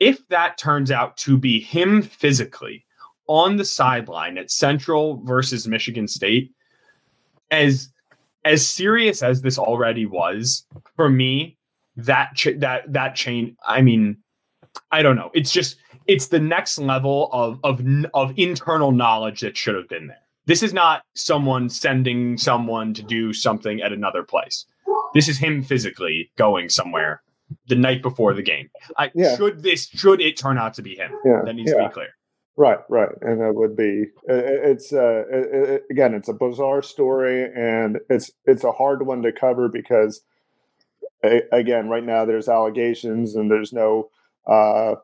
[0.00, 2.84] If that turns out to be him physically
[3.28, 6.52] on the sideline at Central versus Michigan State,
[7.52, 7.90] as
[8.44, 11.56] as serious as this already was for me,
[11.96, 13.56] that ch- that that chain.
[13.64, 14.16] I mean,
[14.90, 15.30] I don't know.
[15.32, 15.76] It's just
[16.08, 17.80] it's the next level of of
[18.14, 23.02] of internal knowledge that should have been there this is not someone sending someone to
[23.02, 24.64] do something at another place.
[25.14, 27.22] This is him physically going somewhere
[27.68, 28.70] the night before the game.
[28.96, 29.36] I, yeah.
[29.36, 31.12] Should this should it turn out to be him?
[31.24, 31.42] Yeah.
[31.44, 31.82] That needs yeah.
[31.82, 32.08] to be clear.
[32.58, 38.00] Right, right, and that would be it's uh, it, again it's a bizarre story and
[38.08, 40.22] it's it's a hard one to cover because
[41.52, 44.08] again right now there's allegations and there's no
[44.46, 44.94] uh,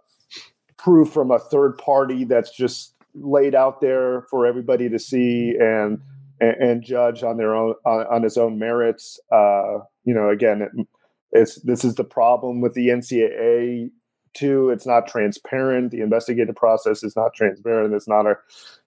[0.78, 6.00] proof from a third party that's just laid out there for everybody to see and
[6.40, 9.20] and, and judge on their own on, on his own merits.
[9.30, 10.86] Uh, you know, again, it,
[11.32, 13.90] it's this is the problem with the NCAA
[14.34, 14.70] too.
[14.70, 15.90] It's not transparent.
[15.90, 17.94] The investigative process is not transparent.
[17.94, 18.36] It's not a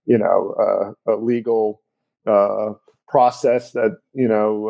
[0.05, 0.55] you know
[1.07, 1.81] uh, a legal
[2.27, 2.73] uh,
[3.07, 4.67] process that you know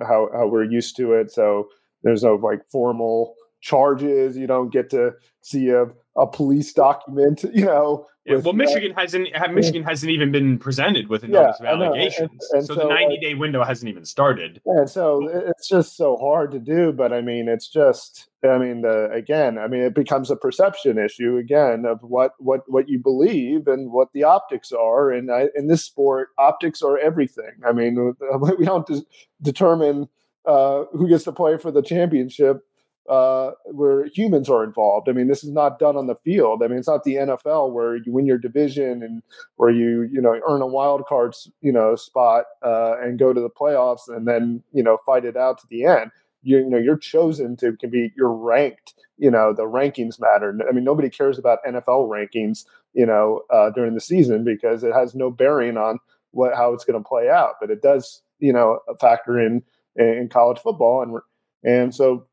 [0.00, 1.30] uh, how how we're used to it.
[1.30, 1.68] So
[2.02, 4.36] there's no like formal charges.
[4.36, 8.06] You don't get to see a, a police document, you know.
[8.24, 12.48] Yeah, well, Michigan hasn't Michigan hasn't even been presented with a notice yeah, of allegations,
[12.50, 14.60] and, and so, so, the ninety day window hasn't even started.
[14.66, 16.90] And so it's just so hard to do.
[16.90, 20.98] But I mean, it's just I mean, the again, I mean, it becomes a perception
[20.98, 25.12] issue again of what what what you believe and what the optics are.
[25.12, 27.52] And I, in this sport, optics are everything.
[27.64, 28.16] I mean,
[28.58, 29.06] we don't de-
[29.40, 30.08] determine
[30.46, 32.62] uh, who gets to play for the championship
[33.08, 35.08] uh, where humans are involved.
[35.08, 36.62] I mean, this is not done on the field.
[36.62, 39.22] I mean, it's not the NFL where you win your division and
[39.56, 43.40] where you you know earn a wild card you know spot uh, and go to
[43.40, 46.10] the playoffs and then you know fight it out to the end.
[46.42, 48.94] You, you know you're chosen to can be you're ranked.
[49.18, 50.58] You know the rankings matter.
[50.68, 52.64] I mean, nobody cares about NFL rankings.
[52.92, 55.98] You know uh, during the season because it has no bearing on
[56.32, 59.62] what how it's going to play out, but it does you know factor in
[59.96, 61.18] in college football and
[61.64, 62.26] and so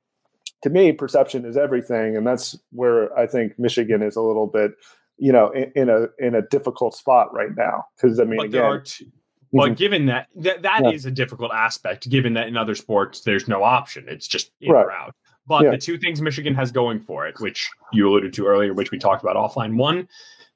[0.64, 4.72] to me, perception is everything, and that's where I think Michigan is a little bit,
[5.18, 7.86] you know, in, in a in a difficult spot right now.
[7.96, 9.12] Because I mean, but again, there are t-
[9.52, 9.74] but mm-hmm.
[9.76, 10.90] given that that, that yeah.
[10.90, 14.72] is a difficult aspect, given that in other sports there's no option, it's just in
[14.72, 14.86] right.
[14.86, 15.16] or out.
[15.46, 15.72] But yeah.
[15.72, 18.98] the two things Michigan has going for it, which you alluded to earlier, which we
[18.98, 20.08] talked about offline, one,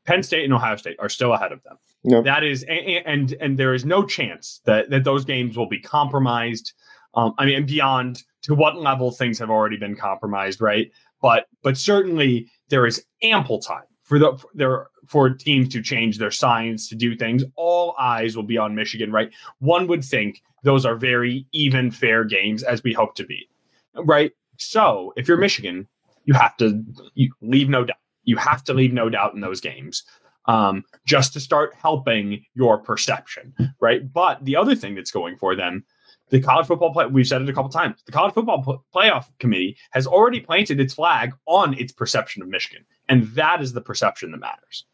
[0.05, 1.77] Penn State and Ohio State are still ahead of them.
[2.05, 2.23] Yep.
[2.23, 5.79] That is, and, and and there is no chance that that those games will be
[5.79, 6.71] compromised.
[7.13, 10.89] Um, I mean, beyond to what level things have already been compromised, right?
[11.21, 16.17] But but certainly there is ample time for the for there for teams to change
[16.17, 17.43] their signs to do things.
[17.55, 19.29] All eyes will be on Michigan, right?
[19.59, 23.49] One would think those are very even, fair games as we hope to be,
[23.95, 24.31] right?
[24.57, 25.87] So if you're Michigan,
[26.23, 26.81] you have to
[27.15, 27.97] you leave no doubt.
[28.23, 30.03] You have to leave no doubt in those games.
[30.45, 34.01] Um, just to start helping your perception, right?
[34.13, 35.83] But the other thing that's going for them
[36.29, 39.25] the college football play we've said it a couple times the college football pl- playoff
[39.39, 42.85] committee has already planted its flag on its perception of michigan.
[43.09, 44.85] And that is the perception that matters.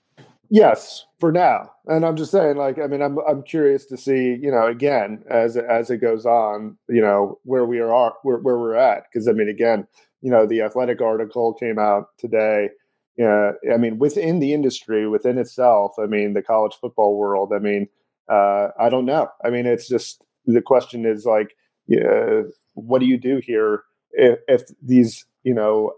[0.50, 1.72] Yes for now.
[1.88, 5.24] And i'm just saying like i mean i'm i'm curious to see you know again
[5.30, 9.04] as as it goes on you know where we are where, where we're at.
[9.12, 9.88] Because i mean again
[10.22, 12.70] you know the athletic article came out today.
[13.18, 17.60] Yeah i mean within the industry within itself i mean the college football world i
[17.60, 17.88] mean
[18.30, 19.30] uh, i don't know.
[19.44, 21.56] I mean it's just the question is like,
[21.88, 22.42] yeah,
[22.74, 25.94] what do you do here if, if these you know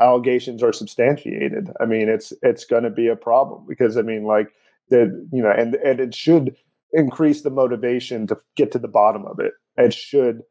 [0.00, 1.70] allegations are substantiated?
[1.80, 4.48] I mean, it's it's going to be a problem because I mean, like
[4.90, 6.56] that you know, and and it should
[6.92, 9.52] increase the motivation to get to the bottom of it.
[9.76, 10.42] It should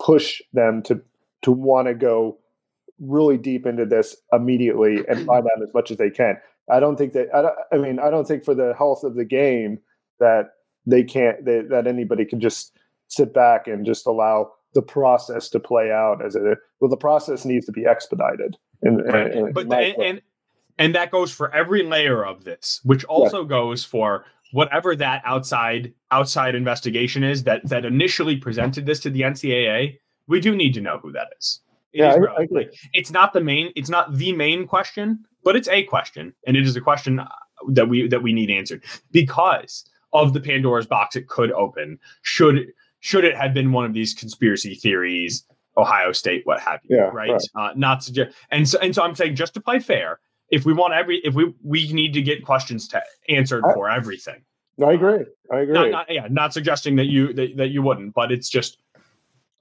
[0.00, 1.00] push them to
[1.42, 2.38] to want to go
[3.00, 6.36] really deep into this immediately and find out as much as they can.
[6.70, 9.24] I don't think that I, I mean I don't think for the health of the
[9.24, 9.78] game
[10.20, 10.50] that
[10.86, 12.76] they can't they, that anybody can just
[13.12, 16.42] sit back and just allow the process to play out as it
[16.80, 19.32] well the process needs to be expedited and right.
[19.32, 20.22] and, but and, and,
[20.78, 23.48] and that goes for every layer of this which also yeah.
[23.48, 29.20] goes for whatever that outside outside investigation is that that initially presented this to the
[29.20, 29.94] ncaa
[30.28, 31.60] we do need to know who that is.
[31.92, 35.24] It yeah, is I, I like, it's not the main it's not the main question
[35.44, 37.28] but it's a question and it is a question uh,
[37.68, 42.66] that we that we need answered because of the pandora's box it could open should
[43.02, 45.44] should it have been one of these conspiracy theories,
[45.76, 47.30] Ohio State, what have you, yeah, right?
[47.30, 47.42] right.
[47.56, 50.72] Uh, not suggest, and so and so I'm saying just to play fair, if we
[50.72, 54.44] want every, if we we need to get questions to, answered I, for everything.
[54.82, 55.24] I agree.
[55.50, 55.74] I agree.
[55.74, 58.78] Not, not, yeah, not suggesting that you that, that you wouldn't, but it's just.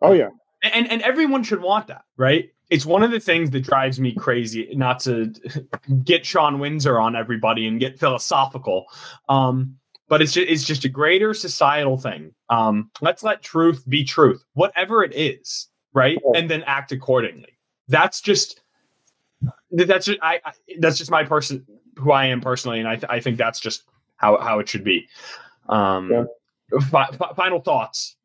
[0.04, 0.30] Oh yeah.
[0.62, 2.52] And and everyone should want that, right?
[2.70, 4.70] It's one of the things that drives me crazy.
[4.76, 5.34] Not to
[6.04, 8.86] get Shawn Windsor on everybody and get philosophical.
[9.30, 9.78] Um,
[10.12, 12.34] but it's just, it's just a greater societal thing.
[12.50, 16.20] Um, let's let truth be truth, whatever it is, right?
[16.36, 17.58] And then act accordingly.
[17.88, 18.60] That's just
[19.72, 23.06] that's just I, I that's just my person who I am personally, and I th-
[23.10, 23.84] I think that's just
[24.18, 25.08] how how it should be.
[25.70, 26.24] Um, yeah.
[26.90, 28.18] fi- fi- final thoughts,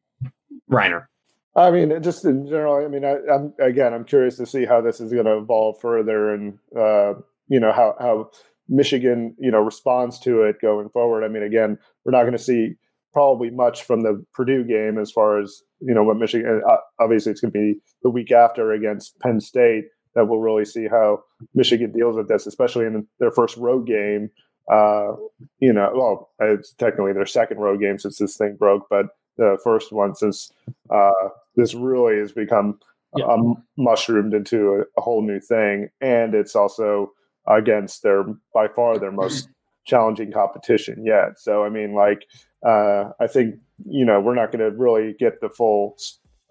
[0.67, 1.09] Rainer.
[1.55, 2.85] I mean, just in general.
[2.85, 5.79] I mean, I, am again, I'm curious to see how this is going to evolve
[5.81, 7.15] further, and uh,
[7.47, 8.31] you know how how
[8.69, 11.25] Michigan, you know, responds to it going forward.
[11.25, 12.75] I mean, again, we're not going to see
[13.13, 16.63] probably much from the Purdue game as far as you know what Michigan.
[16.69, 20.65] Uh, obviously, it's going to be the week after against Penn State that we'll really
[20.65, 21.23] see how
[21.55, 24.31] Michigan deals with this, especially in their first road game.
[24.71, 25.13] Uh,
[25.61, 29.59] you know, well, it's technically their second road game since this thing broke, but the
[29.63, 30.51] first one since
[30.91, 32.79] uh, this really has become
[33.17, 33.27] yeah.
[33.27, 37.13] um, mushroomed into a, a, whole new thing, and it's also
[37.49, 38.25] against their
[38.55, 39.49] by far their most
[39.87, 41.39] challenging competition yet.
[41.39, 42.27] So I mean, like
[42.67, 45.97] uh, I think you know we're not going to really get the full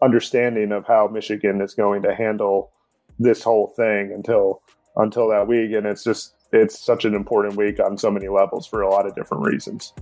[0.02, 2.72] understanding of how Michigan is going to handle
[3.20, 4.62] this whole thing until
[4.96, 8.66] until that week, and it's just it's such an important week on so many levels
[8.66, 9.94] for a lot of different reasons.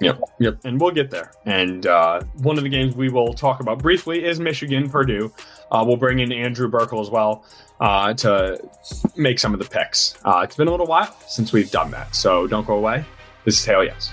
[0.00, 1.32] Yep, yep, and we'll get there.
[1.46, 5.32] And uh, one of the games we will talk about briefly is Michigan Purdue.
[5.70, 7.44] Uh, we'll bring in Andrew Burkle as well
[7.80, 8.60] uh, to
[9.16, 10.16] make some of the picks.
[10.24, 13.04] Uh, it's been a little while since we've done that, so don't go away.
[13.44, 14.12] This is Hail Yes.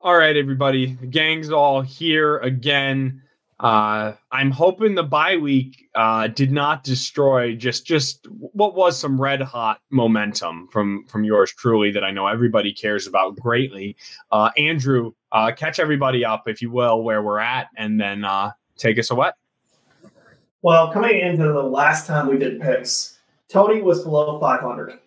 [0.00, 0.94] All right, everybody.
[0.94, 3.22] The gang's all here again.
[3.60, 9.20] Uh, I'm hoping the bye week uh, did not destroy just just what was some
[9.20, 13.96] red hot momentum from from yours truly that I know everybody cares about greatly.
[14.30, 18.52] Uh, Andrew, uh, catch everybody up if you will where we're at, and then uh,
[18.76, 19.30] take us away.
[20.62, 24.98] Well, coming into the last time we did picks, Tony was below 500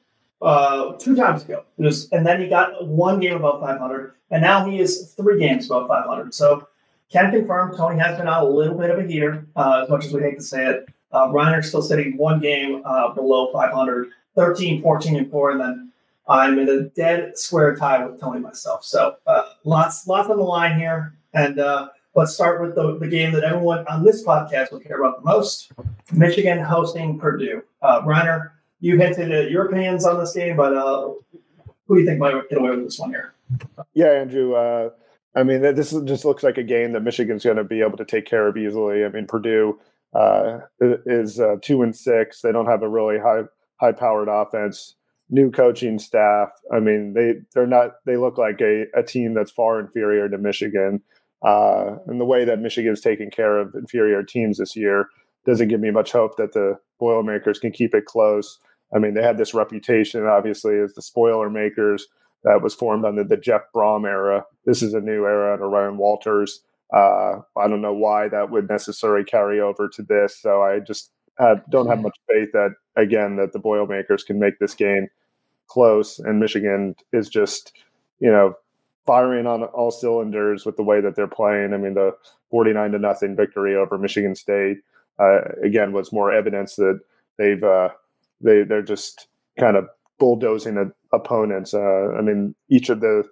[0.42, 1.64] uh, two times ago.
[1.78, 5.68] Was, and then he got one game above 500, and now he is three games
[5.68, 6.34] above 500.
[6.34, 6.68] So
[7.12, 10.06] can confirm Tony has been out a little bit of a heater, uh, as much
[10.06, 10.86] as we hate to say it.
[11.12, 15.52] Uh, Rainer's still sitting one game uh, below 500, 13, 14, and 4.
[15.52, 15.92] And then
[16.28, 18.86] I'm in a dead square tie with Tony myself.
[18.86, 21.14] So uh, lots lots on the line here.
[21.34, 25.02] And uh, let's start with the, the game that everyone on this podcast will care
[25.02, 25.74] about the most
[26.14, 27.62] Michigan hosting Purdue.
[27.82, 31.10] Uh, Rainer, you hinted at your opinions on this game, but uh,
[31.88, 33.34] who do you think might get away with this one here?
[33.94, 34.56] Yeah, Andrew.
[35.36, 38.06] I mean, this just looks like a game that Michigan's going to be able to
[38.06, 39.06] take care of easily.
[39.06, 39.80] I mean, Purdue
[40.14, 42.42] uh, is uh, two and six.
[42.42, 43.44] They don't have a really high
[43.80, 44.96] high powered offense.
[45.30, 46.50] New coaching staff.
[46.74, 47.92] I mean, they they're not.
[48.06, 51.02] They look like a, a team that's far inferior to Michigan.
[51.42, 55.08] Uh, and the way that Michigan's taking care of inferior teams this year
[55.46, 58.60] doesn't give me much hope that the Boilermakers can keep it close.
[58.94, 62.08] I mean, they had this reputation, obviously, as the spoiler makers
[62.44, 64.46] that was formed under the Jeff Brohm era.
[64.66, 66.62] This is a new era under Ryan Walters.
[66.94, 70.38] Uh, I don't know why that would necessarily carry over to this.
[70.38, 74.60] So I just have, don't have much faith that again that the Boilermakers can make
[74.60, 75.08] this game
[75.68, 76.20] close.
[76.20, 77.74] And Michigan is just
[78.20, 78.56] you know
[79.06, 81.74] firing on all cylinders with the way that they're playing.
[81.74, 82.16] I mean the
[82.50, 84.80] forty nine to nothing victory over Michigan State
[85.20, 87.00] uh, again was more evidence that
[87.38, 87.90] they've uh,
[88.42, 89.28] they they're just
[89.60, 89.88] kind of
[90.22, 91.74] bulldozing a, opponents.
[91.74, 93.28] Uh, I mean, each of the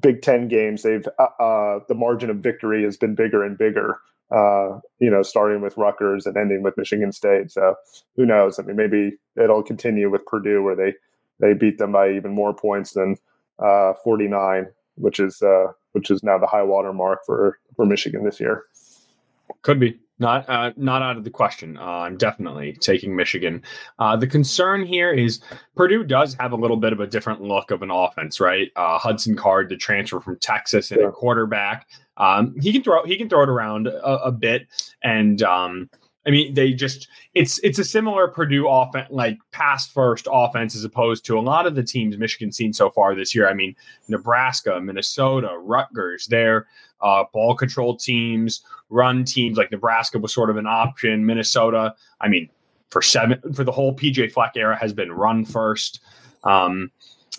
[0.00, 3.98] Big Ten games, they've uh, uh, the margin of victory has been bigger and bigger.
[4.30, 7.50] Uh, you know, starting with Rutgers and ending with Michigan State.
[7.50, 7.74] So
[8.14, 8.58] who knows?
[8.58, 10.94] I mean, maybe it'll continue with Purdue, where they
[11.40, 13.16] they beat them by even more points than
[13.58, 15.42] uh, 49, which is
[15.92, 18.62] which is now the high water mark for for Michigan this year.
[19.62, 19.98] Could be.
[20.18, 21.76] Not uh, not out of the question.
[21.76, 23.62] Uh, I'm definitely taking Michigan.
[23.98, 25.40] Uh, the concern here is
[25.76, 28.70] Purdue does have a little bit of a different look of an offense, right?
[28.74, 31.08] Uh, Hudson Card, the transfer from Texas, and yeah.
[31.08, 31.88] a quarterback.
[32.16, 34.66] Um, he can throw he can throw it around a, a bit,
[35.04, 35.88] and um,
[36.28, 40.84] I mean, they just it's it's a similar Purdue offense, like pass first offense, as
[40.84, 43.48] opposed to a lot of the teams Michigan's seen so far this year.
[43.48, 43.74] I mean,
[44.08, 46.66] Nebraska, Minnesota, Rutgers, they're
[47.00, 48.60] uh, ball control teams,
[48.90, 49.56] run teams.
[49.56, 51.24] Like Nebraska was sort of an option.
[51.24, 52.50] Minnesota, I mean,
[52.90, 56.00] for seven for the whole PJ Fleck era has been run first.
[56.44, 56.90] Um,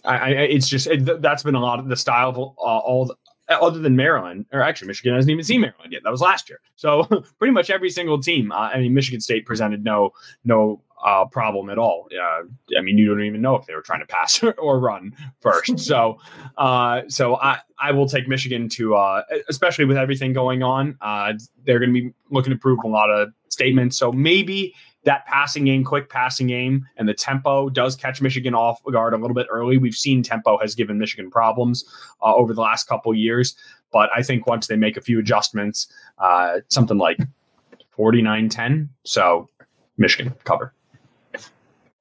[0.04, 3.06] I, I, it's just it, that's been a lot of the style of uh, all
[3.06, 3.16] the,
[3.50, 6.04] other than Maryland, or actually Michigan hasn't even seen Maryland yet.
[6.04, 6.60] That was last year.
[6.76, 7.04] So
[7.39, 8.52] pretty much every single team.
[8.52, 10.12] Uh, I mean, Michigan State presented no
[10.43, 12.08] no uh, problem at all.
[12.12, 12.43] Uh,
[12.78, 15.80] I mean, you don't even know if they were trying to pass or run first.
[15.80, 16.20] so,
[16.58, 20.97] uh, so I I will take Michigan to, uh, especially with everything going on.
[21.02, 21.34] Uh,
[21.66, 23.97] they're going to be looking to prove a lot of statements.
[23.97, 24.74] So maybe
[25.04, 29.18] that passing game, quick passing game, and the tempo does catch Michigan off guard a
[29.18, 29.78] little bit early.
[29.78, 31.86] We've seen tempo has given Michigan problems
[32.22, 33.56] uh, over the last couple years,
[33.91, 35.88] but I think once they make a few adjustments,
[36.18, 37.20] uh, something like
[37.91, 38.89] 49 10.
[39.04, 39.50] So
[39.97, 40.74] Michigan cover.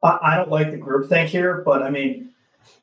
[0.03, 2.31] I don't like the group think here, but I mean,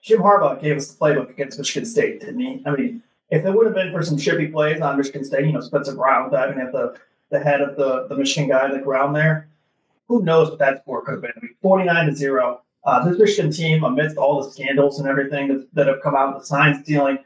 [0.02, 2.62] Jim Harbaugh gave us the playbook against Michigan State, didn't he?
[2.66, 5.54] I mean, if it would have been for some chippy plays on Michigan State, you
[5.54, 6.98] know, Spencer Brown diving at the,
[7.32, 9.48] the head of the, the Michigan guy on the ground there,
[10.08, 11.32] who knows what that score could have been?
[11.36, 12.62] I mean, 49 to 0.
[12.84, 16.38] Uh, this Michigan team, amidst all the scandals and everything that, that have come out,
[16.38, 17.18] the sign stealing,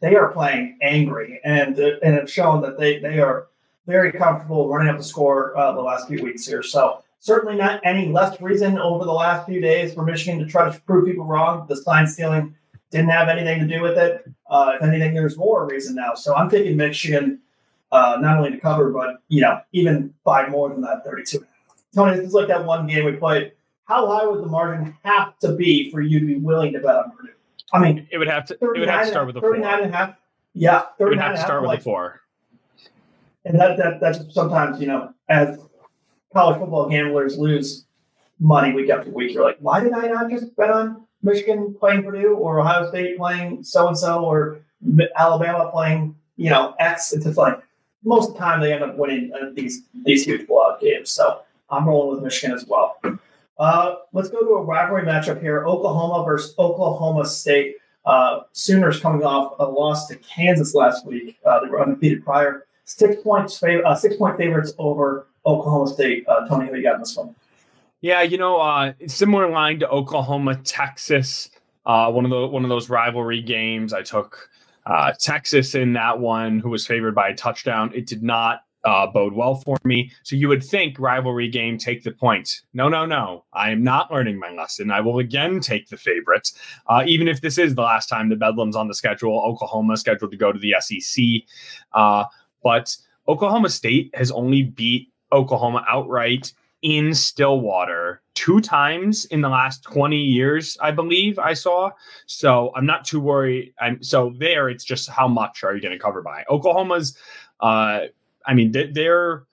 [0.00, 3.46] they are playing angry and uh, and have shown that they, they are
[3.86, 6.62] very comfortable running up the score uh, the last few weeks here.
[6.62, 10.70] So certainly not any less reason over the last few days for Michigan to try
[10.70, 11.66] to prove people wrong.
[11.68, 12.54] The sign stealing
[12.90, 14.28] didn't have anything to do with it.
[14.50, 16.14] Uh, if anything, there's more reason now.
[16.14, 17.40] So I'm thinking Michigan
[17.92, 21.46] uh, not only to cover, but you know, even by more than that 32.
[21.94, 23.52] Tony, this is like that one game we played.
[23.86, 26.96] How high would the margin have to be for you to be willing to bet
[26.96, 27.32] on Purdue?
[27.72, 28.54] I mean, it would have to.
[28.54, 29.54] It would have to start with a four.
[29.54, 30.16] and a half.
[30.54, 32.20] Yeah, it would have to start with like, a four.
[33.44, 35.58] and that, that that's sometimes you know as
[36.32, 37.84] college football gamblers lose
[38.40, 39.34] money week after week.
[39.34, 43.16] You're like, why did I not just bet on Michigan playing Purdue or Ohio State
[43.18, 44.58] playing so and so or
[45.16, 47.12] Alabama playing you know X?
[47.12, 47.60] It's just like
[48.04, 51.10] most of the time they end up winning uh, these these huge blowout games.
[51.10, 51.40] So
[51.74, 53.00] I'm rolling with Michigan as well.
[53.58, 57.76] Uh, let's go to a rivalry matchup here: Oklahoma versus Oklahoma State.
[58.04, 61.38] Uh, Sooners coming off a loss to Kansas last week.
[61.44, 62.66] Uh, they were undefeated prior.
[62.84, 66.26] Six points, fav- uh, six point favorites over Oklahoma State.
[66.28, 67.34] Uh, Tony, who you got in this one?
[68.02, 71.50] Yeah, you know, uh, similar line to Oklahoma, Texas.
[71.84, 73.94] One of the one of those rivalry games.
[73.94, 74.50] I took
[75.18, 77.90] Texas in that one, who was favored by a touchdown.
[77.94, 80.10] It did not uh, bode well for me.
[80.22, 82.62] So you would think rivalry game, take the points.
[82.74, 83.44] No, no, no.
[83.52, 84.90] I am not learning my lesson.
[84.90, 86.54] I will again take the favorites,
[86.86, 89.42] uh, even if this is the last time the Bedlam's on the schedule.
[89.44, 91.24] Oklahoma scheduled to go to the SEC,
[91.92, 92.24] uh,
[92.62, 92.96] but
[93.28, 100.16] Oklahoma State has only beat Oklahoma outright in Stillwater two times in the last 20
[100.16, 101.90] years, I believe I saw.
[102.26, 103.72] So I'm not too worried.
[103.80, 104.68] I'm so there.
[104.68, 106.44] It's just how much are you going to cover by?
[106.50, 107.16] Oklahoma's,
[107.60, 108.00] uh,
[108.46, 109.46] I mean, they're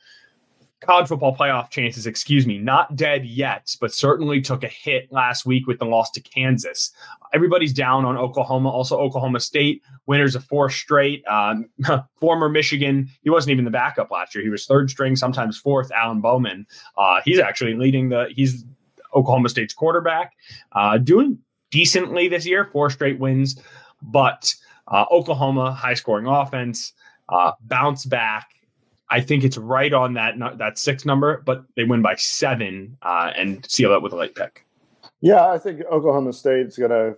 [0.82, 5.46] college football playoff chances, excuse me, not dead yet, but certainly took a hit last
[5.46, 6.92] week with the loss to Kansas.
[7.34, 8.70] Everybody's down on Oklahoma.
[8.70, 11.24] Also, Oklahoma State winners of four straight.
[11.28, 11.70] Um,
[12.16, 14.44] former Michigan, he wasn't even the backup last year.
[14.44, 15.92] He was third string, sometimes fourth.
[15.92, 16.66] Alan Bowman,
[16.98, 18.28] uh, he's actually leading the.
[18.36, 18.66] He's
[19.14, 20.34] Oklahoma State's quarterback,
[20.72, 21.38] uh, doing
[21.70, 22.66] decently this year.
[22.66, 23.62] Four straight wins,
[24.02, 24.54] but
[24.88, 26.94] uh, Oklahoma high scoring offense,
[27.30, 28.48] uh, bounce back
[29.12, 33.32] I think it's right on that that six number, but they win by seven uh,
[33.36, 34.66] and seal it with a late pick.
[35.20, 37.18] Yeah, I think Oklahoma State's going to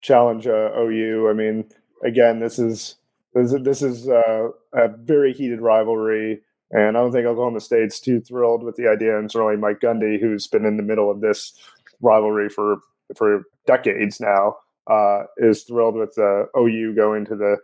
[0.00, 1.28] challenge uh, OU.
[1.30, 1.64] I mean,
[2.04, 2.96] again, this is
[3.34, 6.40] this is, this is uh, a very heated rivalry,
[6.72, 9.16] and I don't think Oklahoma State's too thrilled with the idea.
[9.16, 11.52] And certainly Mike Gundy, who's been in the middle of this
[12.00, 12.78] rivalry for
[13.16, 14.56] for decades now,
[14.88, 17.58] uh, is thrilled with uh, OU going to the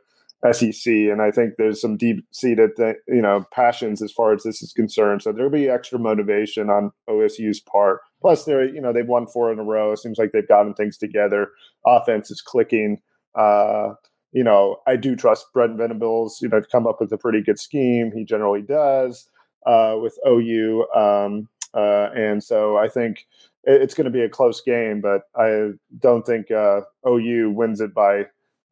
[0.53, 2.73] SEC, and I think there's some deep-seated,
[3.09, 5.23] you know, passions as far as this is concerned.
[5.23, 8.01] So there'll be extra motivation on OSU's part.
[8.21, 9.93] Plus, they're, you know, they've won four in a row.
[9.93, 11.49] It seems like they've gotten things together.
[11.87, 13.01] Offense is clicking.
[13.35, 13.95] Uh,
[14.33, 17.43] you know, I do trust Brent Venables, you know, to come up with a pretty
[17.43, 18.13] good scheme.
[18.15, 19.29] He generally does
[19.65, 23.27] uh, with OU, um, uh, and so I think
[23.63, 25.01] it's going to be a close game.
[25.01, 25.71] But I
[26.01, 28.27] don't think uh, OU wins it by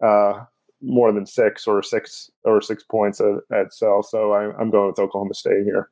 [0.05, 0.45] uh,
[0.83, 4.03] more than six or six or six points at, at Sell.
[4.03, 5.91] So I, am going with Oklahoma State here.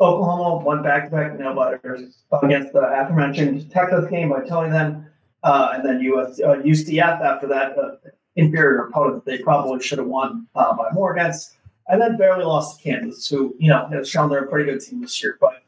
[0.00, 5.06] Oklahoma won back-to-back nail biters against the aforementioned Texas game by telling them,
[5.42, 7.96] uh, and then US, uh, UCF after that uh,
[8.36, 11.56] inferior opponent that they probably should have won uh, by more against,
[11.88, 14.80] and then barely lost to Kansas, who you know has shown they're a pretty good
[14.80, 15.36] team this year.
[15.38, 15.62] But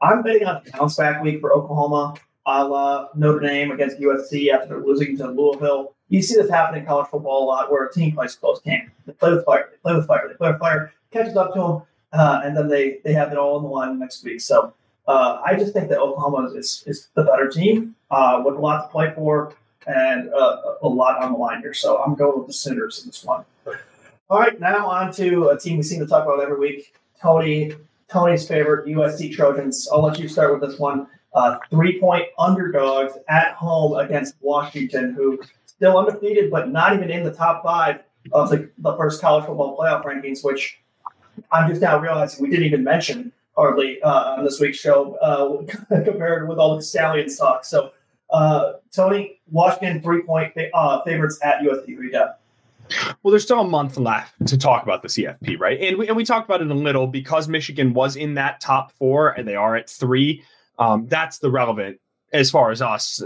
[0.00, 2.14] I'm betting on bounce back week for Oklahoma,
[2.46, 6.84] a la Notre Dame against USC after losing to Louisville you see this happen in
[6.84, 8.90] college football a lot where a team plays close game.
[9.06, 11.58] They play with fire, they play with fire, they play with fire, catches up to
[11.58, 11.82] them,
[12.12, 14.42] uh, and then they, they have it all in the line next week.
[14.42, 14.74] So
[15.08, 18.82] uh, I just think that Oklahoma is, is the better team uh, with a lot
[18.82, 19.54] to play for
[19.86, 21.72] and uh, a lot on the line here.
[21.72, 23.46] So I'm going with the Sooners in this one.
[24.28, 26.94] All right, now on to a team we seem to talk about every week.
[27.18, 27.72] Tony,
[28.08, 29.88] Tony's favorite USC Trojans.
[29.90, 31.06] I'll let you start with this one.
[31.34, 37.24] Uh, three point underdogs at home against Washington, who still undefeated, but not even in
[37.24, 38.00] the top five
[38.32, 40.80] of the, the first college football playoff rankings, which
[41.50, 46.02] I'm just now realizing we didn't even mention hardly uh, on this week's show uh,
[46.04, 47.64] compared with all the Stalions talk.
[47.64, 47.92] So,
[48.30, 51.96] uh, Tony, Washington three point uh, favorites at USC.
[51.96, 52.28] Who you?
[53.22, 55.80] Well, there's still a month left to talk about the CFP, right?
[55.80, 58.92] And we, and we talked about it a little because Michigan was in that top
[58.92, 60.42] four and they are at three.
[60.78, 62.00] Um, that's the relevant
[62.32, 63.22] as far as us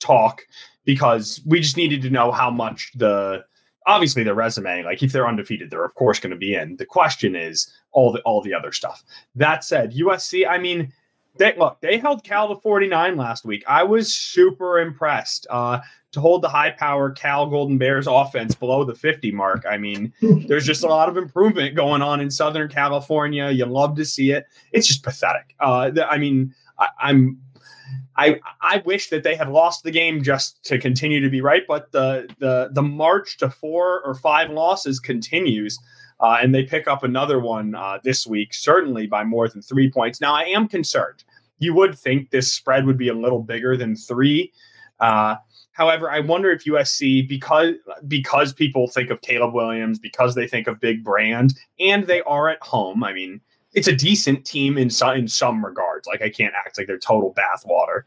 [0.00, 0.42] talk
[0.84, 3.44] because we just needed to know how much the
[3.86, 6.76] obviously the resume like if they're undefeated they're of course going to be in.
[6.76, 9.02] The question is all the all the other stuff.
[9.34, 10.92] That said usc i mean
[11.38, 13.64] they look they held cal to 49 last week.
[13.66, 15.80] I was super impressed uh
[16.12, 19.64] to hold the high power cal golden bears offense below the 50 mark.
[19.68, 20.12] I mean
[20.46, 23.50] there's just a lot of improvement going on in southern california.
[23.50, 24.46] You love to see it.
[24.72, 25.54] It's just pathetic.
[25.58, 27.38] Uh i mean I, i'm
[28.16, 31.62] I I wish that they had lost the game just to continue to be right,
[31.66, 35.78] but the the the march to four or five losses continues,
[36.20, 39.90] uh, and they pick up another one uh, this week, certainly by more than three
[39.90, 40.20] points.
[40.20, 41.24] Now I am concerned.
[41.58, 44.52] You would think this spread would be a little bigger than three.
[45.00, 45.36] Uh,
[45.72, 47.74] However, I wonder if USC because
[48.06, 52.48] because people think of Caleb Williams, because they think of big brand, and they are
[52.48, 53.02] at home.
[53.02, 53.40] I mean,
[53.74, 56.06] it's a decent team in some in some regards.
[56.06, 58.02] Like I can't act like they're total bathwater,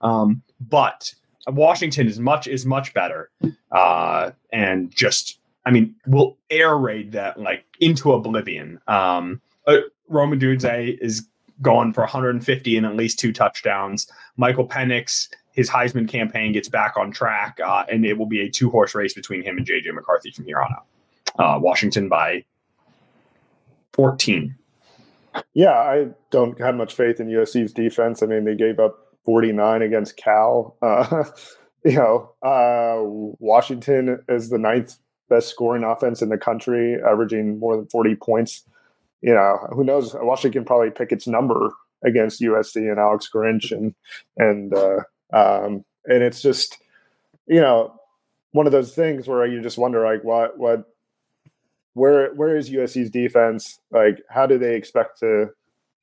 [0.00, 1.14] um, but
[1.48, 3.30] Washington is much is much better,
[3.72, 8.80] uh, and just I mean, we'll air raid that like into oblivion.
[8.86, 11.26] Um, uh, Rome Odunze is
[11.62, 14.10] going for 150 and at least two touchdowns.
[14.36, 18.50] Michael Penix, his Heisman campaign gets back on track, uh, and it will be a
[18.50, 20.86] two horse race between him and JJ McCarthy from here on out.
[21.38, 22.44] Uh, Washington by
[23.92, 24.54] 14.
[25.54, 28.22] Yeah, I don't have much faith in USC's defense.
[28.22, 30.76] I mean, they gave up 49 against Cal.
[30.82, 31.24] Uh,
[31.84, 33.02] you know, uh,
[33.40, 34.96] Washington is the ninth
[35.28, 38.62] best scoring offense in the country, averaging more than 40 points.
[39.22, 40.14] You know, who knows?
[40.14, 41.70] Washington probably pick its number
[42.04, 43.94] against USC and Alex Grinch and
[44.36, 45.00] and uh,
[45.32, 46.78] um, and it's just
[47.46, 47.98] you know
[48.52, 50.84] one of those things where you just wonder like what what
[51.94, 53.80] where where is USC's defense?
[53.90, 55.50] Like, how do they expect to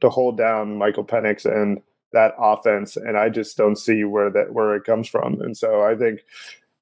[0.01, 1.81] to hold down Michael Penix and
[2.13, 2.97] that offense?
[2.97, 5.39] And I just don't see where that where it comes from.
[5.41, 6.21] And so I think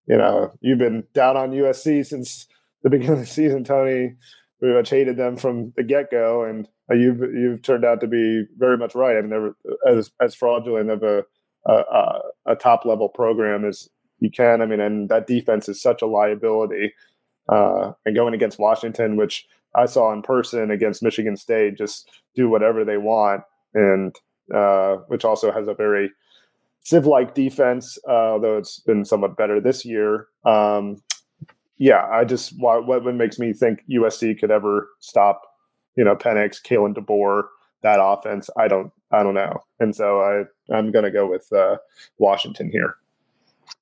[0.10, 2.48] you know, you've been down on USC since
[2.84, 4.16] the beginning of the season, Tony.
[4.60, 8.44] We much hated them from the get go, and you've you've turned out to be
[8.58, 9.16] very much right.
[9.16, 9.56] I mean, they're
[9.88, 11.24] as as fraudulent of a
[11.66, 13.88] a, a top level program as
[14.20, 14.62] you can.
[14.62, 16.94] I mean, and that defense is such a liability.
[17.52, 22.50] Uh, and going against Washington, which I saw in person against Michigan State, just do
[22.50, 23.44] whatever they want,
[23.74, 24.16] and
[24.54, 26.12] uh, which also has a very
[26.82, 30.28] Civ like defense, uh, although it's been somewhat better this year.
[30.46, 31.02] Um,
[31.78, 35.42] yeah, I just what what makes me think USC could ever stop,
[35.96, 37.44] you know, Penix, Kalen DeBoer,
[37.82, 38.50] that offense.
[38.58, 41.78] I don't I don't know, and so I I'm gonna go with uh,
[42.18, 42.96] Washington here.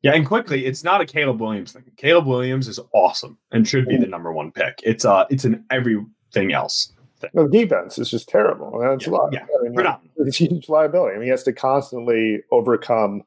[0.01, 1.83] Yeah, and quickly, it's not a Caleb Williams thing.
[1.97, 4.79] Caleb Williams is awesome and should be the number one pick.
[4.83, 7.31] It's uh it's an everything else thing.
[7.33, 8.79] The defense is just terrible.
[8.79, 9.33] That's yeah, a lot.
[9.33, 11.15] Yeah, I mean, it's a huge liability.
[11.15, 13.23] I mean, he has to constantly overcome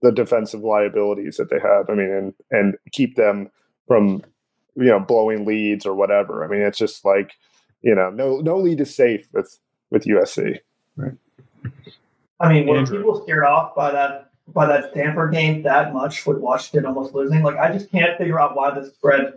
[0.00, 1.90] the defensive liabilities that they have.
[1.90, 3.50] I mean, and and keep them
[3.86, 4.22] from
[4.76, 6.44] you know blowing leads or whatever.
[6.44, 7.32] I mean, it's just like
[7.82, 9.58] you know, no no lead is safe with
[9.90, 10.58] with USC.
[10.96, 11.14] Right.
[12.40, 16.38] I mean, were people scared off by that by that Stanford game that much with
[16.38, 17.42] Washington almost losing?
[17.42, 19.34] Like, I just can't figure out why the spread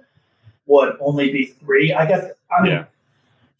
[0.65, 1.93] would only be three.
[1.93, 2.71] I guess I mean.
[2.71, 2.85] Yeah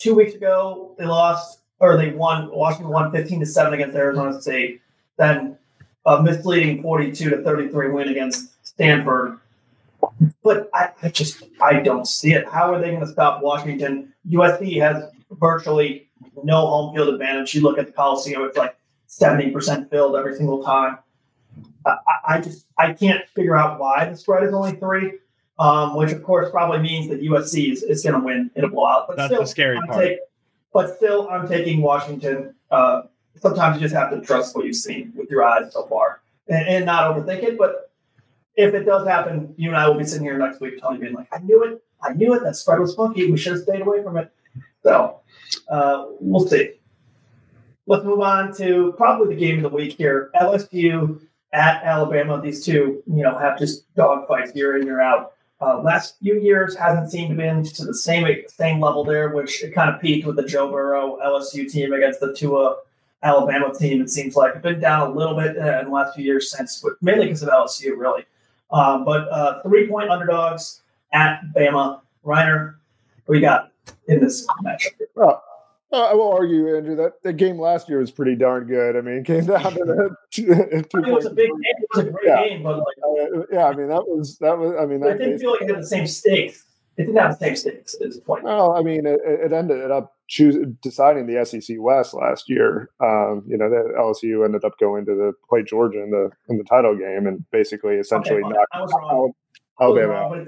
[0.02, 4.40] two weeks ago they lost or they won Washington won 15 to 7 against Arizona
[4.42, 4.82] State.
[5.18, 5.58] Then
[6.06, 9.38] a misleading 42 to 33 win against Stanford.
[10.44, 12.48] But I, I just I don't see it.
[12.48, 14.14] How are they going to stop Washington?
[14.30, 16.10] USC has virtually
[16.44, 17.54] no home field advantage.
[17.54, 18.76] You look at the Coliseum; it's like
[19.08, 20.98] 70% filled every single time.
[21.86, 25.14] I, I just I can't figure out why the spread is only three
[25.62, 28.68] um, which of course probably means that USC is, is going to win in a
[28.68, 29.08] blowout.
[29.08, 30.04] But That's still, the scary I'm part.
[30.04, 30.20] Take,
[30.74, 32.56] but still, I'm taking Washington.
[32.72, 33.04] Uh,
[33.36, 36.68] sometimes you just have to trust what you've seen with your eyes so far and,
[36.68, 37.60] and, not overthink it.
[37.60, 37.92] But
[38.56, 41.02] if it does happen, you and I will be sitting here next week telling you,
[41.02, 41.84] being like, I knew it.
[42.02, 42.42] I knew it.
[42.42, 43.30] That spread was funky.
[43.30, 44.32] We should have stayed away from it.
[44.82, 45.20] So
[45.70, 46.80] uh, we'll see.
[47.86, 50.32] Let's move on to probably the game of the week here.
[50.42, 51.22] LSU
[51.54, 52.42] at Alabama.
[52.42, 55.34] These two, you know, have just dogfights year in, year out.
[55.62, 59.64] Uh, last few years hasn't seemed to be to the same same level there, which
[59.64, 62.78] it kind of peaked with the Joe Burrow LSU team against the Tua
[63.22, 64.02] Alabama team.
[64.02, 66.52] It seems like it's been down a little bit uh, in the last few years
[66.52, 68.26] since, mainly because of LSU, really.
[68.72, 70.82] Um, but uh, three point underdogs
[71.14, 72.02] at Bama.
[72.24, 72.80] Rainer,
[73.30, 73.72] you got
[74.08, 74.92] in this matchup?
[75.16, 75.44] Well,
[75.94, 78.96] uh, I will argue, Andrew, that the game last year was pretty darn good.
[78.96, 81.60] I mean, it came down to the two, I mean, it was a big game.
[81.64, 82.48] It was a great yeah.
[82.48, 84.74] game, but like, uh, yeah, I mean, that was that was.
[84.80, 86.66] I mean, that it didn't feel like it had the same stakes.
[86.98, 88.46] It didn't have the same stakes at this point.
[88.46, 92.90] No, I mean, it, it ended up choosing deciding the SEC West last year.
[93.02, 96.58] Um, you know, the LSU ended up going to the play Georgia in the in
[96.58, 99.32] the title game, and basically, essentially, okay, knocked out
[99.82, 100.46] Alabama.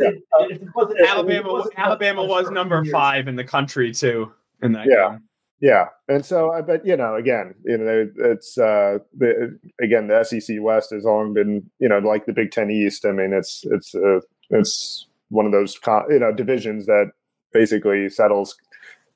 [1.05, 4.31] Alabama, Alabama was number five in the country too
[4.61, 5.11] in that yeah.
[5.11, 5.23] game.
[5.61, 10.23] Yeah, and so I bet you know again, you know it's uh, the again the
[10.23, 13.05] SEC West has long been you know like the Big Ten East.
[13.05, 15.77] I mean it's it's uh, it's one of those
[16.09, 17.11] you know divisions that
[17.53, 18.55] basically settles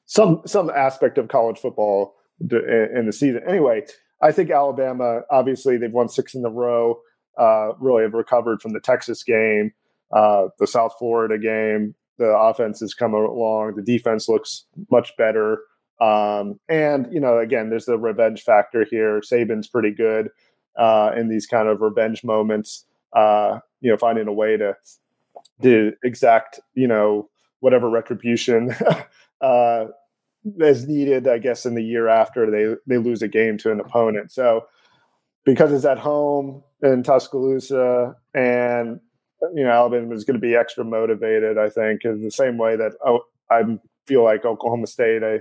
[0.05, 3.41] some some aspect of college football in the season.
[3.47, 3.83] Anyway,
[4.21, 6.99] I think Alabama obviously they've won six in a row.
[7.37, 9.71] Uh, really have recovered from the Texas game,
[10.15, 11.93] uh, the South Florida game.
[12.17, 13.75] The offense has come along.
[13.75, 15.59] The defense looks much better.
[15.99, 19.21] Um, and you know, again, there's the revenge factor here.
[19.21, 20.29] Saban's pretty good
[20.77, 22.85] uh, in these kind of revenge moments.
[23.13, 24.75] uh, you know, finding a way to
[25.61, 27.29] to exact, you know,
[27.59, 28.75] whatever retribution
[29.41, 29.85] uh,
[30.59, 33.79] is needed, I guess, in the year after they they lose a game to an
[33.79, 34.31] opponent.
[34.31, 34.65] So
[35.45, 38.99] because it's at home in Tuscaloosa and
[39.53, 41.57] you know Alabama is going to be extra motivated.
[41.57, 43.63] I think in the same way that oh, I
[44.05, 45.39] feel like Oklahoma State I,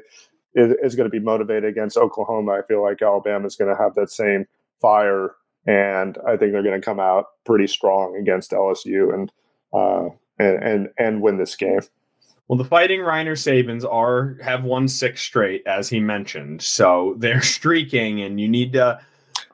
[0.57, 2.53] is, is going to be motivated against Oklahoma.
[2.53, 4.47] I feel like Alabama is going to have that same
[4.81, 5.37] fire,
[5.67, 9.33] and I think they're going to come out pretty strong against LSU and
[9.73, 11.81] uh, and and and win this game.
[12.49, 17.43] Well, the Fighting Rainer Sabins are have won six straight, as he mentioned, so they're
[17.43, 19.01] streaking, and you need to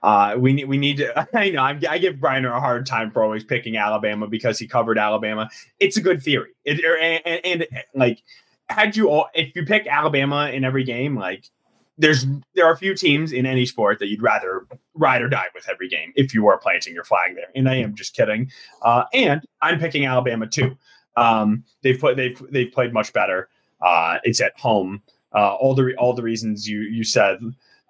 [0.03, 1.28] uh, we need we need to.
[1.36, 4.66] I know I'm, i give Rainer a hard time for always picking Alabama because he
[4.66, 5.48] covered Alabama.
[5.80, 6.50] It's a good theory.
[6.64, 8.22] It, er, and, and, and like
[8.68, 11.44] had you all if you pick Alabama in every game, like
[11.98, 15.46] there's there are a few teams in any sport that you'd rather ride or die
[15.54, 17.48] with every game if you were planting your flag there.
[17.54, 18.50] And I am just kidding.
[18.82, 20.76] Uh, and I'm picking Alabama too.
[21.16, 23.48] Um, they've put they've they've played much better.
[23.80, 25.02] Uh, it's at home.
[25.34, 27.38] Uh, all the all the reasons you you said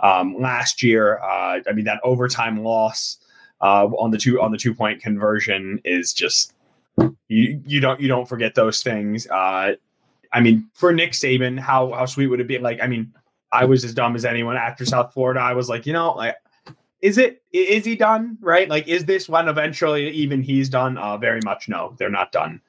[0.01, 3.19] um, last year, uh, I mean that overtime loss
[3.61, 6.53] uh, on the two on the two point conversion is just
[7.29, 9.27] you you don't you don't forget those things.
[10.33, 12.59] I mean, for Nick Saban, how how sweet would it be?
[12.59, 13.13] Like, I mean,
[13.53, 15.41] I was as dumb as anyone after South Florida.
[15.41, 16.37] I was like, you know, like,
[17.01, 18.39] is it is he done?
[18.41, 18.69] Right?
[18.69, 20.97] Like, is this one eventually even he's done?
[20.97, 22.61] Uh, very much no, they're not done.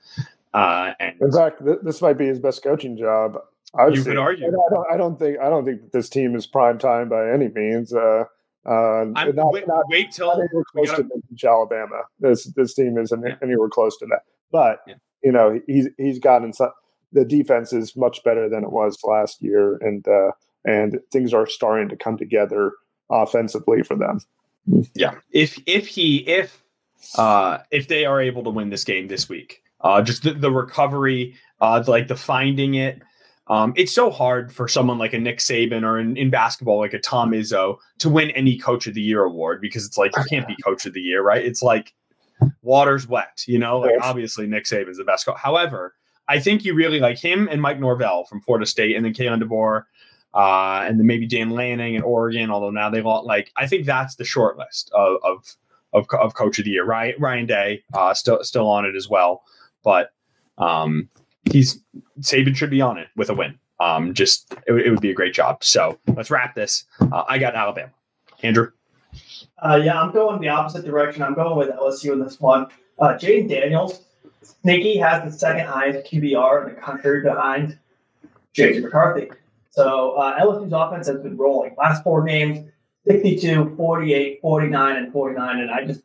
[0.53, 3.38] Uh, and in fact, th- this might be his best coaching job.
[3.76, 4.47] I've you could argue.
[4.47, 7.47] I don't, I don't, think I don't think this team is prime time by any
[7.47, 7.93] means.
[7.93, 8.26] Uh,
[8.66, 12.01] uh, not, wait, not, wait till not anywhere close gotta, to Alabama.
[12.20, 13.36] This this team isn't yeah.
[13.41, 14.22] anywhere close to that.
[14.51, 14.95] But yeah.
[15.24, 16.72] you know he's he's gotten some,
[17.14, 20.32] the defense is much better than it was last year, and uh,
[20.66, 22.74] and things are starting to come together
[23.09, 24.20] offensively for them.
[24.95, 26.64] Yeah, if if he if
[27.18, 30.51] uh, if they are able to win this game this week, uh, just the, the
[30.51, 33.01] recovery, uh, like the finding it
[33.47, 36.93] um, it's so hard for someone like a Nick Saban or in, in, basketball like
[36.93, 40.24] a Tom Izzo to win any Coach of the Year award because it's like you
[40.30, 41.43] can't be Coach of the Year, right?
[41.43, 41.93] It's like
[42.61, 43.80] water's wet, you know.
[43.80, 45.38] Like obviously Nick Saban's the best coach.
[45.38, 45.93] However,
[46.28, 49.42] I think you really like him and Mike Norvell from Florida State, and then Kalen
[49.42, 49.84] DeBoer,
[50.34, 52.50] uh, and then maybe Dan Lanning in Oregon.
[52.50, 55.56] Although now they want like I think that's the short list of of
[55.94, 56.86] of, of Coach of the Year.
[56.86, 59.44] Ryan Ryan Day uh, still still on it as well,
[59.84, 60.12] but
[60.58, 61.10] um,
[61.52, 61.80] he's
[62.22, 63.60] Saban should be on it with a win.
[63.80, 65.64] Um, just it, it would be a great job.
[65.64, 66.86] So let's wrap this.
[67.00, 67.92] Uh, I got Alabama.
[68.44, 68.72] Andrew.
[69.60, 71.24] Uh, yeah, I'm going the opposite direction.
[71.24, 72.68] I'm going with LSU in this one.
[73.00, 74.02] Uh, Jayden Daniels,
[74.44, 77.78] Sneaky has the second highest QBR in the country behind
[78.56, 79.30] JJ McCarthy.
[79.72, 81.76] So uh, LSU's offense has been rolling.
[81.78, 82.70] Last four games,
[83.08, 85.60] 62, 48, 49, and 49.
[85.60, 86.02] And I just,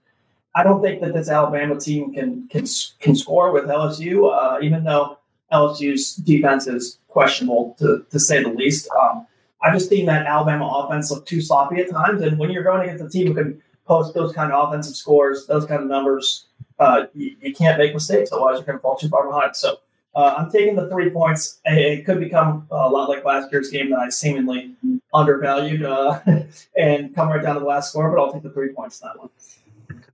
[0.54, 2.66] I don't think that this Alabama team can can
[2.98, 4.32] can score with LSU.
[4.32, 5.18] Uh, even though
[5.52, 8.88] LSU's defense is questionable to, to say the least.
[8.90, 9.26] Um,
[9.62, 12.82] I've just seen that Alabama offense look too sloppy at times, and when you're going
[12.88, 16.46] against a team who can post those kind of offensive scores, those kind of numbers,
[16.78, 18.30] uh, you, you, can't make mistakes.
[18.32, 19.56] Otherwise, you're going to fall too far behind.
[19.56, 19.78] So
[20.14, 21.60] uh, I'm taking the three points.
[21.64, 24.74] It could become a lot like last year's game that I seemingly
[25.14, 26.20] undervalued uh,
[26.76, 29.08] and come right down to the last score, but I'll take the three points in
[29.08, 29.30] that one.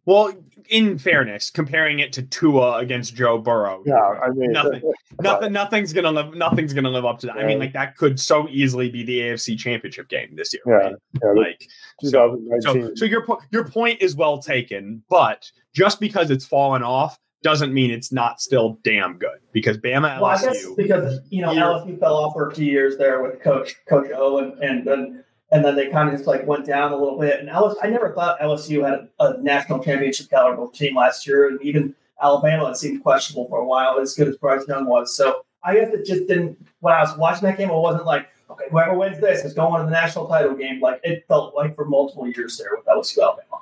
[0.07, 0.35] Well,
[0.69, 4.83] in fairness, comparing it to Tua against Joe Burrow, yeah, I mean nothing,
[5.21, 7.37] nothing, nothing's gonna live, nothing's gonna live up to that.
[7.37, 7.43] Yeah.
[7.43, 10.63] I mean, like that could so easily be the AFC Championship game this year.
[10.67, 10.95] Yeah, right?
[11.23, 11.69] yeah like
[12.01, 17.19] so, so, so your your point is well taken, but just because it's fallen off
[17.43, 20.21] doesn't mean it's not still damn good because Bama LSU.
[20.21, 23.43] Well, I guess because you know LSU fell off for a few years there with
[23.43, 24.89] Coach Coach O and and.
[24.89, 27.39] and and then they kind of just like went down a little bit.
[27.39, 31.49] And LSU, I never thought LSU had a, a national championship caliber team last year,
[31.49, 35.17] and even Alabama it seemed questionable for a while, as good as Bryce Young was.
[35.17, 36.59] So I guess it just didn't.
[36.81, 39.81] When I was watching that game, it wasn't like okay, whoever wins this is going
[39.81, 40.81] to the national title game.
[40.81, 43.61] Like it felt like for multiple years there with LSU Alabama.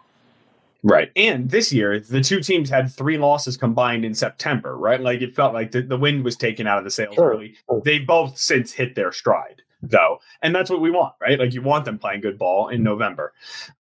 [0.84, 1.12] Right.
[1.14, 5.00] And this year, the two teams had three losses combined in September, right?
[5.00, 7.34] Like it felt like the, the wind was taken out of the sails sure.
[7.34, 7.54] early.
[7.84, 10.20] They both since hit their stride though.
[10.42, 11.38] And that's what we want, right?
[11.38, 13.32] Like you want them playing good ball in November.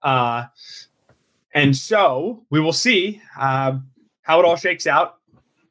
[0.02, 0.46] Uh,
[1.54, 3.78] and so we will see uh,
[4.22, 5.18] how it all shakes out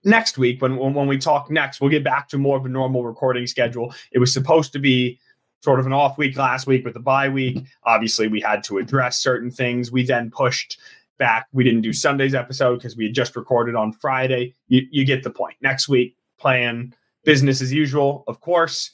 [0.03, 1.81] next week when, when we talk next.
[1.81, 3.93] We'll get back to more of a normal recording schedule.
[4.11, 5.19] It was supposed to be
[5.61, 7.63] sort of an off week last week with the bye week.
[7.83, 9.91] Obviously, we had to address certain things.
[9.91, 10.79] We then pushed
[11.21, 11.47] back.
[11.53, 14.55] We didn't do Sunday's episode because we had just recorded on Friday.
[14.67, 15.55] You, you get the point.
[15.61, 16.93] Next week, plan
[17.23, 18.91] business as usual, of course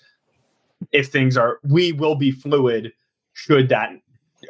[0.91, 2.93] if things are we will be fluid
[3.33, 3.91] should that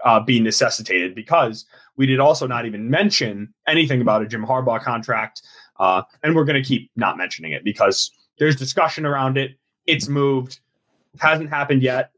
[0.04, 1.66] uh, be necessitated because
[1.96, 5.42] we did also not even mention anything about a Jim Harbaugh contract.
[5.80, 9.52] Uh, and we're going to keep not mentioning it because there's discussion around it.
[9.86, 10.60] It's moved,
[11.20, 12.12] hasn't happened yet.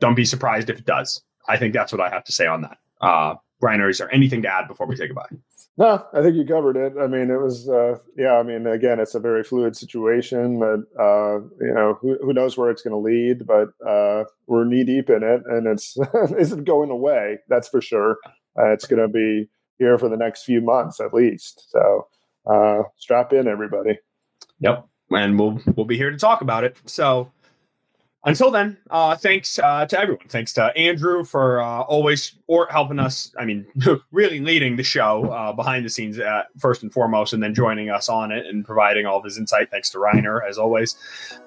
[0.00, 1.22] Don't be surprised if it does.
[1.48, 2.78] I think that's what I have to say on that.
[3.00, 5.28] Uh, Rainer, is there anything to add before we say goodbye?
[5.78, 6.94] No, I think you covered it.
[7.00, 8.38] I mean, it was, uh, yeah.
[8.38, 10.58] I mean, again, it's a very fluid situation.
[10.58, 14.64] but, uh, you know, who, who knows where it's going to lead, but uh, we're
[14.64, 15.96] knee deep in it, and it's
[16.38, 17.38] isn't going away.
[17.48, 18.18] That's for sure.
[18.58, 19.48] Uh, it's going to be
[19.78, 21.70] here for the next few months at least.
[21.70, 22.06] So
[22.46, 23.98] uh, strap in, everybody.
[24.60, 26.76] Yep, and we'll we'll be here to talk about it.
[26.86, 27.30] So
[28.26, 30.26] until then, uh, thanks uh, to everyone.
[30.28, 33.32] Thanks to Andrew for uh, always or helping us.
[33.38, 33.64] I mean,
[34.12, 37.88] really leading the show uh, behind the scenes uh, first and foremost, and then joining
[37.88, 39.70] us on it and providing all of his insight.
[39.70, 40.96] Thanks to Rainer as always.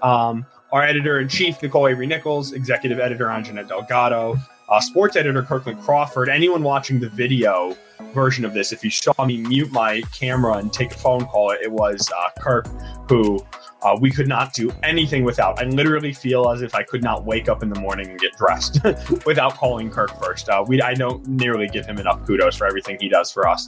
[0.02, 4.38] Um, our editor in chief, Nicole Avery Nichols, executive editor Anjanette Delgado,
[4.70, 6.30] uh, sports editor Kirkland Crawford.
[6.30, 7.76] Anyone watching the video
[8.14, 11.52] version of this, if you saw me mute my camera and take a phone call,
[11.52, 12.10] it was
[12.40, 12.68] Kirk
[13.10, 13.44] who
[13.82, 15.60] uh, we could not do anything without.
[15.60, 18.34] I literally feel as if I could not wake up in the morning and get
[18.38, 18.80] dressed
[19.26, 20.50] without calling Kirk first.
[20.50, 23.68] Uh, we I don't nearly give him enough kudos for everything he does for us.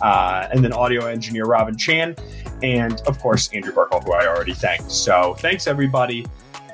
[0.00, 2.16] Uh, and then audio engineer Robin Chan,
[2.62, 4.90] and of course Andrew Burkle, who I already thanked.
[4.90, 6.26] So thanks everybody.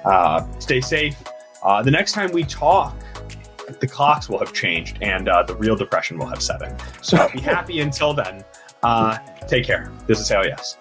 [0.05, 1.17] Uh, stay safe.
[1.63, 2.97] Uh, the next time we talk,
[3.81, 6.75] the clocks will have changed and uh, the real depression will have set in.
[7.03, 8.45] So be happy until then.
[9.47, 9.91] take care.
[10.07, 10.77] This is Hail Yes.